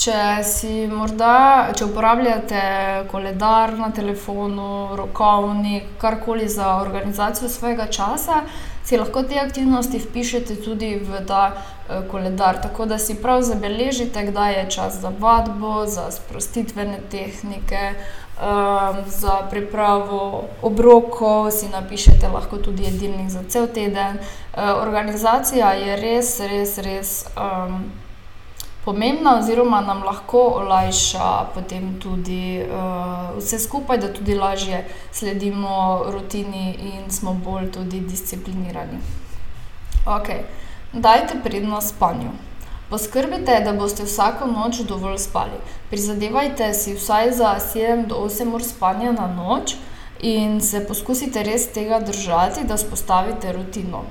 če 0.00 0.16
morda, 0.88 1.72
če 1.76 1.84
uporabljate 1.84 2.60
koledar 3.10 3.74
na 3.76 3.90
telefonu, 3.92 4.96
rokovnik, 4.96 5.90
karkoli 6.00 6.48
za 6.48 6.78
organizacijo 6.80 7.50
svojega 7.52 7.90
časa, 7.92 8.40
si 8.84 8.96
lahko 8.96 9.22
te 9.28 9.36
aktivnosti 9.38 10.00
vpišete 10.00 10.56
tudi 10.64 10.94
v 11.04 11.20
ta 11.28 11.42
uh, 11.52 12.00
koledar, 12.08 12.62
tako 12.62 12.88
da 12.88 12.98
si 12.98 13.18
prav 13.20 13.44
zabeležite, 13.44 14.24
kdaj 14.30 14.54
je 14.54 14.64
čas 14.78 14.96
za 15.04 15.12
vadbo, 15.20 15.84
za 15.86 16.08
sprostitvene 16.16 17.02
tehnike. 17.12 17.92
Um, 18.40 19.04
za 19.06 19.44
pripravo 19.50 20.44
obrokov 20.62 21.50
si 21.50 21.68
napišete 21.68 22.28
lahko 22.28 22.56
tudi 22.56 22.84
jedilnik 22.84 23.28
za 23.28 23.44
cel 23.48 23.68
teden. 23.68 24.16
Uh, 24.16 24.80
organizacija 24.82 25.72
je 25.72 25.96
res, 25.96 26.40
res, 26.40 26.78
res 26.78 27.28
um, 27.36 27.84
pomembna, 28.84 29.38
oziroma 29.38 29.80
nam 29.80 30.00
lahko 30.08 30.40
olajša 30.64 31.52
potem 31.54 32.00
tudi 32.00 32.64
uh, 32.64 33.36
vse 33.36 33.58
skupaj, 33.58 33.98
da 33.98 34.08
tudi 34.12 34.34
lažje 34.34 34.86
sledimo 35.12 36.04
rutini 36.08 36.78
in 36.80 37.10
smo 37.10 37.34
bolj 37.34 37.68
tudi 37.72 38.00
disciplinirani. 38.00 39.04
Ok, 40.06 40.28
dajte 40.92 41.42
prednost 41.44 41.92
spanju. 41.92 42.32
Poskrbite, 42.90 43.60
da 43.64 43.72
boste 43.72 44.02
vsako 44.02 44.46
noč 44.50 44.80
dovolj 44.88 45.18
spali. 45.18 45.58
Prizadevajte 45.90 46.72
si 46.74 46.94
vsaj 46.94 47.32
za 47.32 47.54
7 47.74 48.06
do 48.06 48.16
8 48.26 48.54
ur 48.54 48.62
spanja 48.62 49.12
na 49.12 49.26
noč 49.26 49.76
in 50.20 50.60
se 50.60 50.86
poskusite 50.86 51.42
res 51.42 51.68
tega 51.72 52.00
držati, 52.00 52.64
da 52.64 52.76
spostavite 52.76 53.52
rutino. 53.52 54.02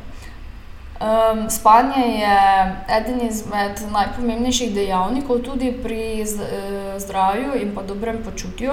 Um, 0.99 1.49
spanje 1.49 2.05
je 2.19 2.39
eden 2.97 3.21
izmed 3.27 3.79
najpomembnejših 3.91 4.73
dejavnikov 4.75 5.39
tudi 5.39 5.71
pri 5.83 6.21
eh, 6.21 6.99
zdravju 6.99 7.55
in 7.61 7.75
pa 7.75 7.83
dobrem 7.83 8.23
počutju, 8.23 8.71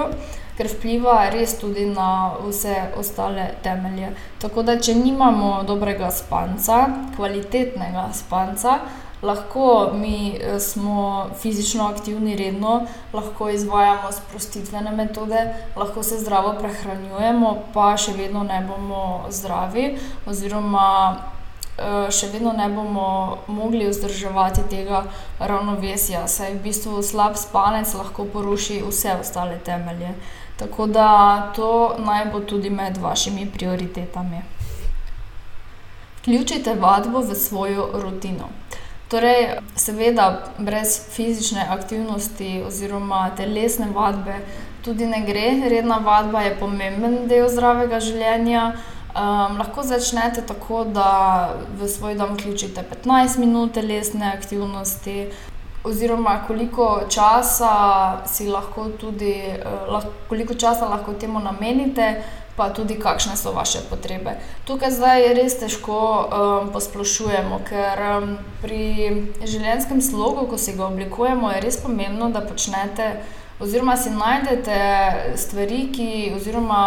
ker 0.57 0.67
vpliva 0.67 1.29
res 1.31 1.53
tudi 1.59 1.85
na 1.85 2.35
vse 2.43 2.75
ostale 2.99 3.45
temelje. 3.63 4.11
Tako 4.39 4.63
da, 4.63 4.75
če 4.79 4.95
nimamo 4.95 5.63
dobrega 5.63 6.11
spanca, 6.11 6.81
kvalitetnega 7.15 8.09
spanca, 8.13 8.79
lahko 9.21 9.91
mi 9.93 10.35
eh, 10.35 10.59
smo 10.59 11.29
fizično 11.41 11.87
aktivni 11.87 12.35
redno, 12.35 12.85
lahko 13.13 13.49
izvajamo 13.49 14.11
sprostitvene 14.11 14.91
metode, 14.91 15.53
lahko 15.75 16.03
se 16.03 16.19
zdravo 16.19 16.53
prehranjujemo, 16.59 17.57
pa 17.73 17.97
še 17.97 18.13
vedno 18.17 18.43
ne 18.43 18.61
bomo 18.67 19.25
zdravi, 19.29 19.97
oziroma 20.25 20.89
eh, 21.77 22.11
še 22.11 22.29
vedno 22.33 22.53
ne 22.53 22.69
bomo 22.69 23.37
mogli 23.47 23.87
vzdrževati 23.89 24.67
tega 24.69 25.03
ravnovesja, 25.39 26.27
saj 26.27 26.53
v 26.53 26.65
bistvu 26.69 27.01
slab 27.03 27.37
spanec 27.37 27.93
lahko 27.97 28.25
poruši 28.33 28.83
vse 28.85 29.17
ostale 29.21 29.57
temelje. 29.65 30.13
Tako 30.57 30.87
da 30.89 31.09
to 31.55 31.95
naj 32.01 32.31
bo 32.33 32.39
tudi 32.39 32.69
med 32.69 32.97
vašimi 32.97 33.45
prioritetami. 33.53 34.41
Vključite 36.21 36.73
vadbo 36.75 37.21
v 37.21 37.35
svojo 37.35 37.89
rutino. 37.93 38.49
Torej, 39.07 39.59
seveda, 39.75 40.51
brez 40.57 40.99
fizične 41.15 41.63
aktivnosti 41.71 42.63
oziroma 42.67 43.29
telesne 43.37 43.87
vadbe 43.95 44.35
tudi 44.83 45.05
ne 45.05 45.21
gre. 45.27 45.69
Redna 45.69 45.97
vadba 46.03 46.41
je 46.41 46.55
pomemben 46.59 47.15
del 47.27 47.47
zdravega 47.47 48.01
življenja. 48.03 48.63
Um, 49.17 49.55
lahko 49.57 49.81
začnete 49.87 50.43
tako, 50.45 50.83
da 50.83 51.55
v 51.79 51.87
svoj 51.89 52.17
dan 52.19 52.35
vključite 52.35 52.83
15 52.91 53.39
minut 53.39 53.71
telesne 53.79 54.27
aktivnosti, 54.33 55.29
oziroma 55.87 56.41
koliko 56.47 57.07
časa 57.09 57.71
lahko 58.51 58.89
tudi, 58.99 59.33
uh, 59.55 59.87
lahko, 59.93 60.11
koliko 60.27 60.53
časa 60.53 60.91
lahko 60.91 61.15
temu 61.15 61.39
namenite 61.39 62.11
pa 62.57 62.69
tudi 62.73 62.97
kakšne 62.97 63.37
so 63.37 63.53
vaše 63.53 63.83
potrebe. 63.89 64.33
Tukaj 64.65 64.91
zdaj 64.97 65.33
res 65.37 65.59
težko 65.61 65.97
um, 66.01 66.71
posplošujemo, 66.73 67.61
ker 67.69 68.01
um, 68.09 68.31
pri 68.63 69.29
življenjskem 69.45 70.01
slogu, 70.01 70.47
ko 70.49 70.57
si 70.57 70.73
ga 70.73 70.87
oblikujemo, 70.89 71.53
je 71.53 71.61
res 71.61 71.77
pomembno, 71.83 72.31
da 72.33 72.41
počnete 72.41 73.19
oziroma 73.61 73.93
si 73.97 74.09
najdete 74.09 74.79
stvari, 75.37 75.87
ki, 75.93 76.09
oziroma 76.37 76.81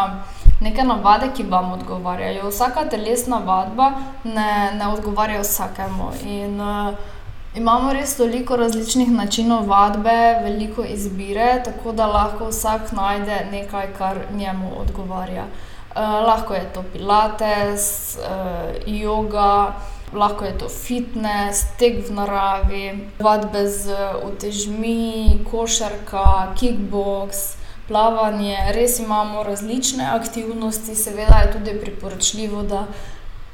neke 0.61 0.83
navade, 0.87 1.31
ki 1.35 1.47
vam 1.51 1.73
odgovarjajo. 1.79 2.51
Vsaka 2.51 2.85
telesna 2.91 3.39
vadba 3.47 3.93
ne, 4.27 4.75
ne 4.75 4.91
odgovarja 4.91 5.41
vsakemu. 5.47 6.11
In, 6.27 6.61
uh, 6.61 7.19
Imamo 7.55 7.93
res 7.93 8.13
toliko 8.17 8.55
različnih 8.57 9.09
načinov 9.11 9.65
vadbe, 9.67 10.39
veliko 10.43 10.85
izbire, 10.87 11.63
tako 11.65 11.93
da 11.93 12.07
lahko 12.07 12.47
vsak 12.53 12.93
najde 12.95 13.41
nekaj, 13.51 13.89
kar 13.99 14.21
njemu 14.35 14.71
odgovarja. 14.79 15.45
Uh, 15.91 15.97
lahko 16.27 16.55
je 16.55 16.69
to 16.75 16.85
pilates, 16.93 18.17
uh, 18.23 18.87
yoga, 18.87 19.73
lahko 20.13 20.45
je 20.45 20.59
to 20.59 20.69
fitness, 20.69 21.65
tek 21.79 21.99
v 22.07 22.15
naravi, 22.21 22.85
vadbe 23.19 23.67
z 23.67 23.99
utežmi, 24.31 25.43
košarka, 25.51 26.55
kickbox. 26.55 27.57
Plavanje, 27.89 28.59
res 28.79 29.01
imamo 29.03 29.43
različne 29.43 30.07
aktivnosti, 30.07 30.95
seveda 30.95 31.43
je 31.43 31.53
tudi 31.59 31.81
priporočljivo, 31.81 32.63
da 32.63 32.87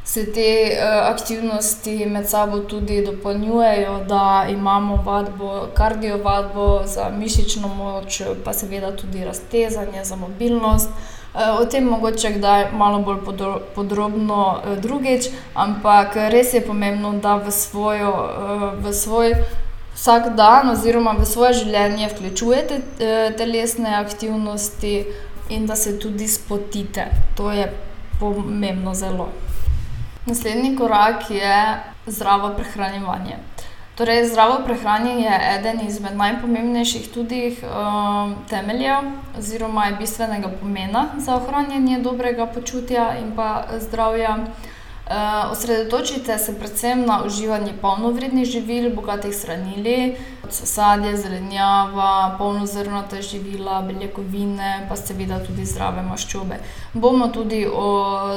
se 0.06 0.32
te 0.32 0.70
uh, 0.70 1.08
aktivnosti 1.10 2.06
med 2.06 2.28
sabo 2.28 2.58
tudi 2.58 3.04
dopolnjujejo, 3.06 4.04
da 4.08 4.46
imamo 4.50 4.96
vadbo, 4.96 5.66
kardio 5.74 6.16
vadbo 6.22 6.82
za 6.84 7.10
mišično 7.10 7.68
moč, 7.68 8.22
pa 8.44 8.52
seveda 8.52 8.96
tudi 8.96 9.24
raztezanje 9.24 10.04
za 10.04 10.16
mobilnost. 10.16 10.88
Uh, 11.34 11.60
o 11.60 11.64
tem 11.64 11.84
mogoče 11.84 12.30
kdaj 12.32 12.70
malo 12.72 12.98
bolj 12.98 13.18
podrobno 13.74 14.60
uh, 14.64 14.78
drugič, 14.78 15.26
ampak 15.54 16.14
res 16.16 16.54
je 16.54 16.62
pomembno, 16.66 17.12
da 17.12 17.36
v, 17.36 17.50
svojo, 17.50 18.12
v 18.78 18.92
svoj 18.92 19.34
vsak 19.94 20.36
dan 20.36 20.70
oziroma 20.70 21.16
v 21.18 21.26
svoje 21.26 21.52
življenje 21.64 22.12
vključujete 22.14 22.80
telesne 23.36 23.96
aktivnosti 23.96 24.94
in 25.48 25.66
da 25.66 25.76
se 25.76 25.98
tudi 25.98 26.28
spotite. 26.28 27.10
To 27.34 27.50
je 27.50 27.72
pomembno 28.20 28.94
zelo. 28.94 29.28
Naslednji 30.26 30.76
korak 30.76 31.30
je 31.30 31.80
zdravo 32.06 32.50
prehranjevanje. 32.56 33.36
Torej, 33.94 34.24
zdravo 34.28 34.58
prehranjanje 34.64 35.24
je 35.24 35.58
eden 35.58 35.86
izmed 35.86 36.16
najpomembnejših 36.16 37.08
tudi 37.14 37.56
um, 37.62 38.34
temeljev, 38.50 39.06
oziroma 39.38 39.84
je 39.86 39.96
bistvenega 39.96 40.48
pomena 40.60 41.04
za 41.18 41.36
ohranjanje 41.36 41.98
dobrega 41.98 42.46
počutja 42.46 43.14
in 43.18 43.36
pa 43.36 43.64
zdravja. 43.78 44.36
Uh, 45.06 45.52
osredotočite 45.52 46.38
se 46.38 46.58
predvsem 46.58 47.06
na 47.06 47.22
uživanje 47.24 47.72
polnovrednih 47.80 48.44
živil, 48.44 48.90
bogatih 48.94 49.36
hranili, 49.42 50.16
kot 50.42 50.50
so 50.52 50.66
sadje, 50.66 51.12
zelenjava, 51.16 52.34
polnozrnata 52.38 53.20
živila, 53.22 53.82
beljakovine, 53.86 54.86
pa 54.88 54.96
seveda 54.96 55.38
tudi 55.46 55.62
zdrave 55.64 56.02
maščobe. 56.02 56.58
Bomo 56.94 57.28
tudi 57.28 57.62
o 57.70 57.86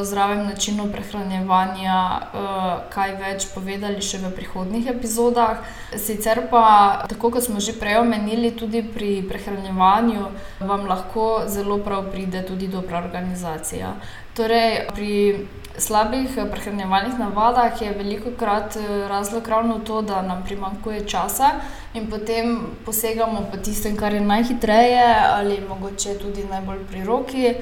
zdravem 0.06 0.46
načinu 0.46 0.86
prehranjevanja 0.94 1.98
uh, 2.20 2.70
kaj 2.94 3.18
več 3.18 3.50
povedali 3.56 4.06
še 4.06 4.22
v 4.22 4.34
prihodnih 4.38 4.94
epizodah. 4.94 5.66
Sicer 5.98 6.46
pa, 6.54 6.64
tako 7.10 7.34
kot 7.34 7.50
smo 7.50 7.58
že 7.58 7.74
prej 7.82 8.04
omenili, 8.04 8.54
tudi 8.54 8.86
pri 8.86 9.24
prehranjevanju 9.26 10.30
vam 10.70 10.86
lahko 10.86 11.50
zelo 11.50 11.82
prav 11.82 12.12
pride 12.14 12.46
tudi 12.46 12.70
dobra 12.70 13.02
organizacija. 13.02 13.96
Torej, 14.40 14.88
pri 14.96 15.44
slabih 15.76 16.38
eh, 16.38 16.46
prehranjevalnih 16.48 17.18
navadah 17.20 17.82
je 17.82 17.90
veliko 17.92 18.32
krat 18.40 18.78
eh, 18.80 19.08
razlog 19.08 19.48
ravno 19.48 19.80
to, 19.80 20.02
da 20.02 20.22
nam 20.22 20.44
primanjkuje 20.46 21.08
časa 21.08 21.50
in 21.94 22.08
potem 22.08 22.62
posegamo 22.86 23.42
po 23.52 23.58
tistem, 23.58 23.98
kar 23.98 24.14
je 24.14 24.22
najhitreje 24.22 25.04
ali 25.34 25.60
mogoče 25.70 26.16
tudi 26.22 26.46
najbolj 26.48 26.86
pri 26.92 27.04
roki. 27.04 27.54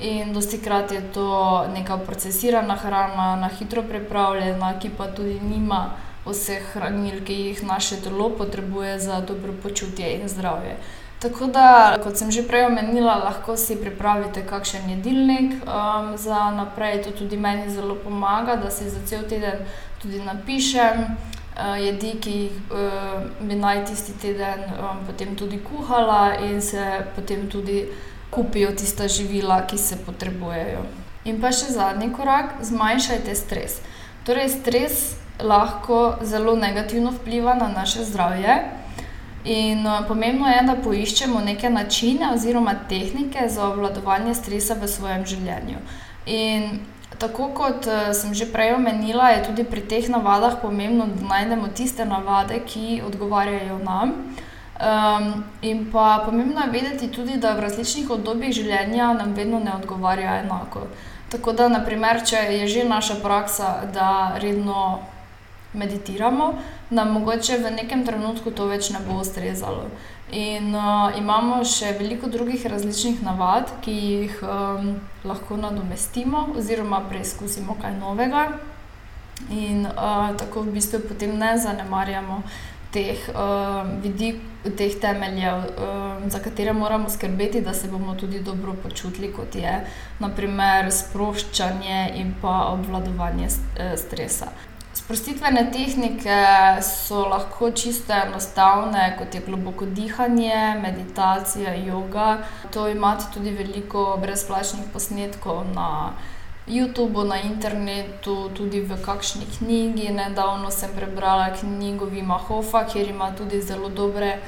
In 0.00 0.32
dosti 0.32 0.58
krat 0.58 0.92
je 0.92 1.04
to 1.14 1.66
neka 1.74 1.98
procesirana 1.98 2.74
hrana, 2.74 3.36
na 3.36 3.48
hitro 3.48 3.82
pripravljena, 3.82 4.72
ki 4.82 4.90
pa 4.98 5.06
tudi 5.06 5.38
nima 5.40 5.94
vseh 6.26 6.66
hranil, 6.74 7.22
ki 7.24 7.34
jih 7.34 7.62
naše 7.62 8.02
telo 8.02 8.30
potrebuje 8.30 8.98
za 8.98 9.20
dobro 9.20 9.54
počutje 9.62 10.16
in 10.18 10.28
zdravje. 10.28 10.76
Tako 11.24 11.46
da, 11.46 11.96
kot 12.04 12.18
sem 12.20 12.28
že 12.30 12.42
prej 12.44 12.66
omenila, 12.68 13.14
lahko 13.24 13.56
si 13.56 13.78
pripravite 13.80 14.42
kakšen 14.44 14.90
jedilnik 14.90 15.54
um, 15.64 16.10
za 16.20 16.50
naprej. 16.52 17.00
To 17.02 17.16
tudi 17.16 17.36
meni 17.40 17.70
zelo 17.72 17.96
pomaga, 17.96 18.56
da 18.60 18.68
si 18.70 18.90
za 18.90 19.00
cel 19.08 19.24
teden 19.24 19.64
tudi 20.02 20.20
napišem 20.20 21.00
uh, 21.00 21.80
jedi, 21.80 22.12
ki 22.20 22.34
jih 22.42 22.52
uh, 22.68 23.24
bi 23.40 23.56
naj 23.56 23.86
tisti 23.88 24.12
teden 24.20 24.68
um, 24.76 25.00
potem 25.08 25.32
tudi 25.32 25.62
kuhala 25.64 26.36
in 26.44 26.60
se 26.60 26.84
potem 27.16 27.48
tudi 27.48 27.88
kupijo 28.30 28.76
tista 28.76 29.08
živila, 29.08 29.62
ki 29.66 29.78
se 29.78 29.96
potrebujejo. 29.96 30.84
In 31.24 31.40
pa 31.40 31.56
še 31.56 31.72
zadnji 31.72 32.12
korak, 32.12 32.58
zmanjšajte 32.60 33.32
stres. 33.32 33.80
Torej, 34.28 34.52
stres 34.60 35.16
lahko 35.40 36.18
zelo 36.20 36.52
negativno 36.56 37.16
vpliva 37.16 37.56
na 37.56 37.72
naše 37.72 38.04
zdravje. 38.04 38.83
In 39.44 39.86
uh, 39.86 40.06
pomembno 40.08 40.48
je, 40.48 40.62
da 40.64 40.74
poiščemo 40.80 41.40
neke 41.44 41.70
načine 41.70 42.30
oziroma 42.32 42.74
tehnike 42.88 43.48
za 43.48 43.68
obvladovanje 43.68 44.34
stresa 44.34 44.74
v 44.80 44.88
svojem 44.88 45.26
življenju. 45.28 45.82
In 46.26 46.80
tako 47.20 47.50
kot 47.52 47.84
uh, 47.84 48.08
sem 48.16 48.32
že 48.34 48.48
prej 48.48 48.72
omenila, 48.78 49.34
je 49.34 49.44
tudi 49.50 49.68
pri 49.68 49.84
teh 49.84 50.08
navadah 50.08 50.56
pomembno, 50.62 51.10
da 51.12 51.28
najdemo 51.28 51.68
tiste 51.76 52.08
navade, 52.08 52.62
ki 52.64 53.02
odgovarjajo 53.04 53.78
nam. 53.84 54.16
Um, 54.74 55.44
in 55.62 55.90
pa 55.92 56.22
pomembno 56.24 56.64
je 56.64 56.72
vedeti 56.72 57.08
tudi, 57.12 57.36
da 57.36 57.52
v 57.54 57.68
različnih 57.68 58.10
obdobjih 58.10 58.52
življenja 58.52 59.12
nam 59.12 59.36
vedno 59.36 59.60
ne 59.60 59.76
odgovarja 59.76 60.40
enako. 60.40 60.88
Tako 61.28 61.52
da, 61.52 61.68
naprimer, 61.68 62.24
če 62.24 62.40
je 62.62 62.66
že 62.68 62.88
naša 62.88 63.20
praksa, 63.20 63.84
da 63.92 64.38
redno 64.40 65.04
meditiramo, 65.74 66.54
nam 66.90 67.12
mogoče 67.12 67.58
v 67.58 67.70
nekem 67.70 68.04
trenutku 68.06 68.50
to 68.50 68.66
več 68.70 68.90
ne 68.90 69.00
bo 69.06 69.20
ustrezalo. 69.20 69.88
In 70.32 70.72
uh, 70.74 71.12
imamo 71.18 71.60
še 71.68 71.92
veliko 71.98 72.30
drugih 72.32 72.64
različnih 72.66 73.20
navad, 73.22 73.70
ki 73.84 73.92
jih 73.94 74.38
um, 74.42 74.94
lahko 75.24 75.58
nadomestimo, 75.60 76.48
oziroma 76.58 77.02
preizkusimo 77.10 77.76
kaj 77.82 77.98
novega, 78.00 78.46
in 79.50 79.84
uh, 79.86 80.32
tako 80.38 80.64
v 80.64 80.78
bistvu 80.78 81.04
potem 81.08 81.36
ne 81.38 81.52
zanemarjamo 81.58 82.42
teh 82.94 83.20
uh, 83.34 83.84
vidikov, 84.02 84.50
teh 84.78 84.94
temeljev, 84.96 85.64
uh, 85.76 86.24
za 86.32 86.38
katere 86.40 86.72
moramo 86.72 87.10
skrbeti, 87.10 87.60
da 87.60 87.74
se 87.74 87.90
bomo 87.92 88.14
tudi 88.14 88.40
dobro 88.40 88.72
počutili, 88.82 89.28
kot 89.32 89.54
je 89.54 89.80
naprimer 90.24 90.88
sproščanje 90.88 92.14
in 92.16 92.32
pa 92.40 92.70
obvladovanje 92.72 93.50
stresa. 94.00 94.54
Sprostitvene 95.04 95.66
tehnike 95.72 96.36
so 96.82 97.26
lahko 97.28 97.70
čisto 97.70 98.12
enostavne, 98.16 99.02
kot 99.18 99.34
je 99.34 99.40
globoko 99.46 99.84
dihanje, 99.86 100.80
meditacija, 100.82 101.74
yoga. 101.76 102.38
To 102.72 102.88
imate 102.88 103.24
tudi 103.34 103.50
veliko 103.50 104.16
brezplačnih 104.22 104.86
posnetkov 104.92 105.66
na 105.74 106.12
YouTubu, 106.66 107.26
na 107.28 107.36
internetu, 107.40 108.48
tudi 108.56 108.80
v 108.80 108.96
kakšni 109.04 109.44
knjigi. 109.58 110.08
Nedavno 110.08 110.70
sem 110.70 110.96
prebrala 110.96 111.50
knjigo 111.52 112.08
Vima 112.08 112.38
Hofa, 112.38 112.86
kjer 112.88 113.08
ima 113.08 113.28
tudi 113.36 113.60
zelo 113.60 113.88
dobre 113.88 114.38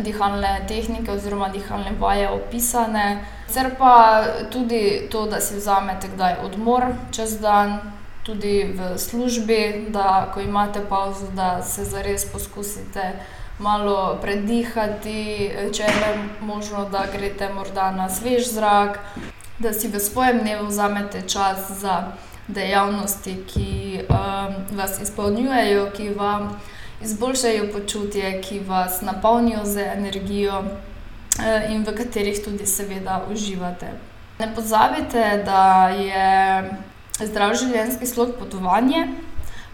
dihalne 0.00 0.64
tehnike 0.68 1.12
oziroma 1.12 1.48
dihalne 1.48 1.92
vaje 2.00 2.30
opisane. 2.30 3.24
Cer 3.52 3.74
pa 3.78 4.24
tudi 4.50 5.08
to, 5.12 5.26
da 5.26 5.40
si 5.40 5.60
vzamete 5.60 6.08
kdaj 6.16 6.40
odmor 6.44 6.88
čez 7.12 7.36
dan 7.40 7.95
tudi 8.26 8.74
v 8.74 8.98
službi, 8.98 9.86
da 9.88 10.30
ko 10.34 10.40
imate 10.40 10.80
pauzo, 10.88 11.26
da 11.34 11.62
se 11.62 11.84
zares 11.84 12.24
poskusite 12.32 13.12
malo 13.58 14.18
predihati, 14.22 15.50
če 15.72 15.82
je 15.82 16.16
možno, 16.40 16.88
da 16.90 17.06
greste 17.12 17.48
morda 17.54 17.90
na 17.90 18.08
svež 18.10 18.50
zrak, 18.52 18.98
da 19.58 19.72
si 19.72 19.88
v 19.88 20.00
svojem 20.00 20.42
dnevu 20.42 20.66
vzamete 20.66 21.22
čas 21.28 21.70
za 21.70 22.12
dejavnosti, 22.48 23.36
ki 23.46 24.02
um, 24.08 24.76
vas 24.76 25.00
izpolnjujejo, 25.02 25.90
ki 25.96 26.10
vam 26.18 26.60
izboljšajo 27.02 27.72
počutje, 27.72 28.40
ki 28.42 28.60
vas 28.60 29.00
napolnijo 29.02 29.64
z 29.64 29.86
energijo 29.96 30.58
uh, 30.58 31.70
in 31.70 31.82
v 31.86 31.94
katerih 31.94 32.44
tudi 32.44 32.66
seveda 32.66 33.22
uživate. 33.32 33.90
Ne 34.38 34.54
pozabite, 34.54 35.42
da 35.46 35.88
je 35.88 36.70
zdrav 37.24 37.54
življenjski 37.54 38.06
slog 38.06 38.36
potovanje. 38.38 39.06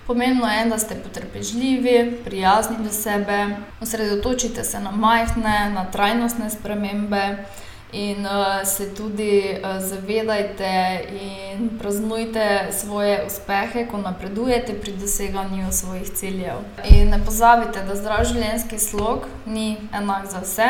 Pomembno 0.06 0.48
je, 0.50 0.64
da 0.66 0.78
ste 0.78 0.94
potrpežljivi, 0.94 2.22
prijazni 2.24 2.76
do 2.84 2.90
sebe, 2.92 3.56
osredotočite 3.80 4.64
se 4.64 4.80
na 4.80 4.90
majhne, 4.90 5.70
na 5.74 5.84
trajnostne 5.84 6.50
spremembe 6.50 7.44
in 7.92 8.26
uh, 8.26 8.66
se 8.66 8.94
tudi 8.94 9.54
uh, 9.54 9.78
zavedajte 9.78 11.00
in 11.20 11.78
praznujte 11.78 12.68
svoje 12.72 13.22
uspehe, 13.26 13.86
ko 13.86 13.98
napredujete 13.98 14.74
pri 14.80 14.92
doseganju 14.92 15.72
svojih 15.72 16.10
ciljev. 16.10 16.64
In 16.84 17.10
ne 17.10 17.24
pozabite, 17.24 17.84
da 17.86 17.96
zdrav 17.96 18.24
življenjski 18.24 18.78
slog 18.78 19.28
ni 19.46 19.76
enak 19.92 20.26
za 20.30 20.42
vse. 20.42 20.68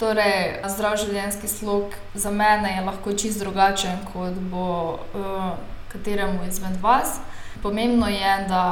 Torej, 0.00 0.60
zdrav 0.68 0.96
življenjski 0.96 1.48
slog 1.48 1.94
za 2.14 2.30
mene 2.30 2.76
je 2.76 2.84
lahko 2.84 3.12
čist 3.12 3.40
drugačen, 3.40 3.98
kot 4.12 4.44
bo. 4.50 4.98
Uh, 5.14 5.75
kateremu 5.92 6.44
izmed 6.48 6.80
vas. 6.82 7.18
Pomembno 7.62 8.08
je, 8.08 8.46
da, 8.48 8.64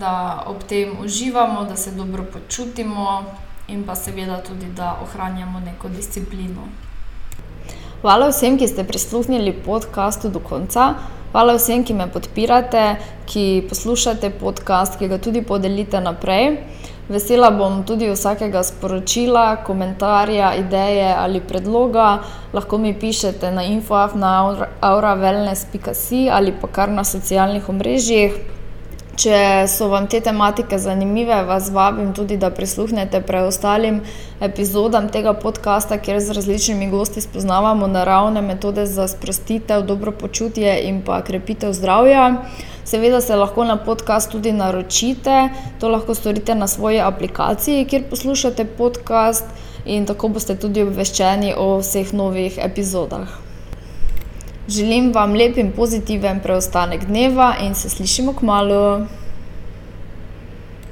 da 0.00 0.42
ob 0.46 0.62
tem 0.68 0.96
uživamo, 1.00 1.64
da 1.64 1.76
se 1.76 1.90
dobro 1.90 2.24
počutimo 2.32 3.24
in 3.68 3.84
pa 3.84 3.94
seveda 3.94 4.42
tudi, 4.42 4.66
da 4.76 4.96
ohranjamo 5.02 5.60
neko 5.60 5.88
disciplino. 5.88 6.68
Hvala 8.00 8.28
vsem, 8.30 8.58
ki 8.58 8.68
ste 8.68 8.84
prisluhnili 8.84 9.52
podkastu 9.52 10.30
do 10.30 10.38
konca. 10.40 10.94
Hvala 11.32 11.58
vsem, 11.58 11.82
ki 11.84 11.94
me 11.94 12.06
podpirate, 12.08 12.96
ki 13.26 13.66
poslušate 13.68 14.30
podcast, 14.40 14.96
ki 14.98 15.08
ga 15.10 15.18
tudi 15.18 15.42
podelite 15.42 16.00
naprej. 16.00 16.56
Vesela 17.08 17.48
bom 17.50 17.84
tudi 17.88 18.10
vsakega 18.10 18.60
sporočila, 18.62 19.56
komentarja, 19.64 20.52
ideje 20.60 21.14
ali 21.16 21.40
predloga. 21.40 22.18
Lahko 22.52 22.78
mi 22.78 22.92
pišete 22.92 23.50
na 23.50 23.64
infoaf 23.64 24.14
na 24.14 24.32
auravelnes.si 24.80 26.28
ali 26.30 26.52
pa 26.60 26.68
kar 26.68 26.92
na 26.92 27.04
socialnih 27.04 27.68
omrežjih. 27.68 28.36
Če 29.18 29.66
so 29.66 29.88
vam 29.90 30.04
te 30.06 30.20
tematike 30.22 30.78
zanimive, 30.78 31.40
vas 31.48 31.72
vabim 31.74 32.12
tudi, 32.14 32.36
da 32.38 32.52
prisluhnete 32.54 33.18
preostalim 33.26 34.02
epizodam 34.44 35.08
tega 35.10 35.32
podcasta, 35.34 35.98
kjer 35.98 36.20
z 36.22 36.36
različnimi 36.36 36.86
gosti 36.92 37.24
spoznavamo 37.24 37.88
naravne 37.90 38.44
metode 38.46 38.84
za 38.86 39.08
sprostitev, 39.08 39.82
dobro 39.88 40.12
počutje 40.12 40.76
in 40.86 41.00
pa 41.02 41.18
krepitev 41.26 41.72
zdravja. 41.72 42.28
Seveda 42.88 43.20
se 43.20 43.36
lahko 43.36 43.64
na 43.64 43.76
podcast 43.76 44.30
tudi 44.32 44.52
naročite, 44.52 45.48
to 45.80 45.88
lahko 45.88 46.14
storite 46.14 46.54
na 46.54 46.66
svoji 46.66 47.00
aplikaciji, 47.04 47.84
kjer 47.84 48.06
poslušate 48.10 48.64
podcast, 48.64 49.44
in 49.84 50.06
tako 50.06 50.30
boste 50.32 50.56
tudi 50.56 50.82
obveščeni 50.86 51.52
o 51.56 51.66
vseh 51.82 52.14
novih 52.16 52.56
epizodah. 52.64 53.28
Želim 54.68 55.12
vam 55.12 55.36
lep 55.36 55.60
in 55.60 55.72
pozitiven 55.76 56.40
preostanek 56.44 57.04
dneva 57.08 57.54
in 57.64 57.74
se 57.74 57.88
slišimo 57.92 58.32
k 58.32 58.48
malu. 58.48 58.82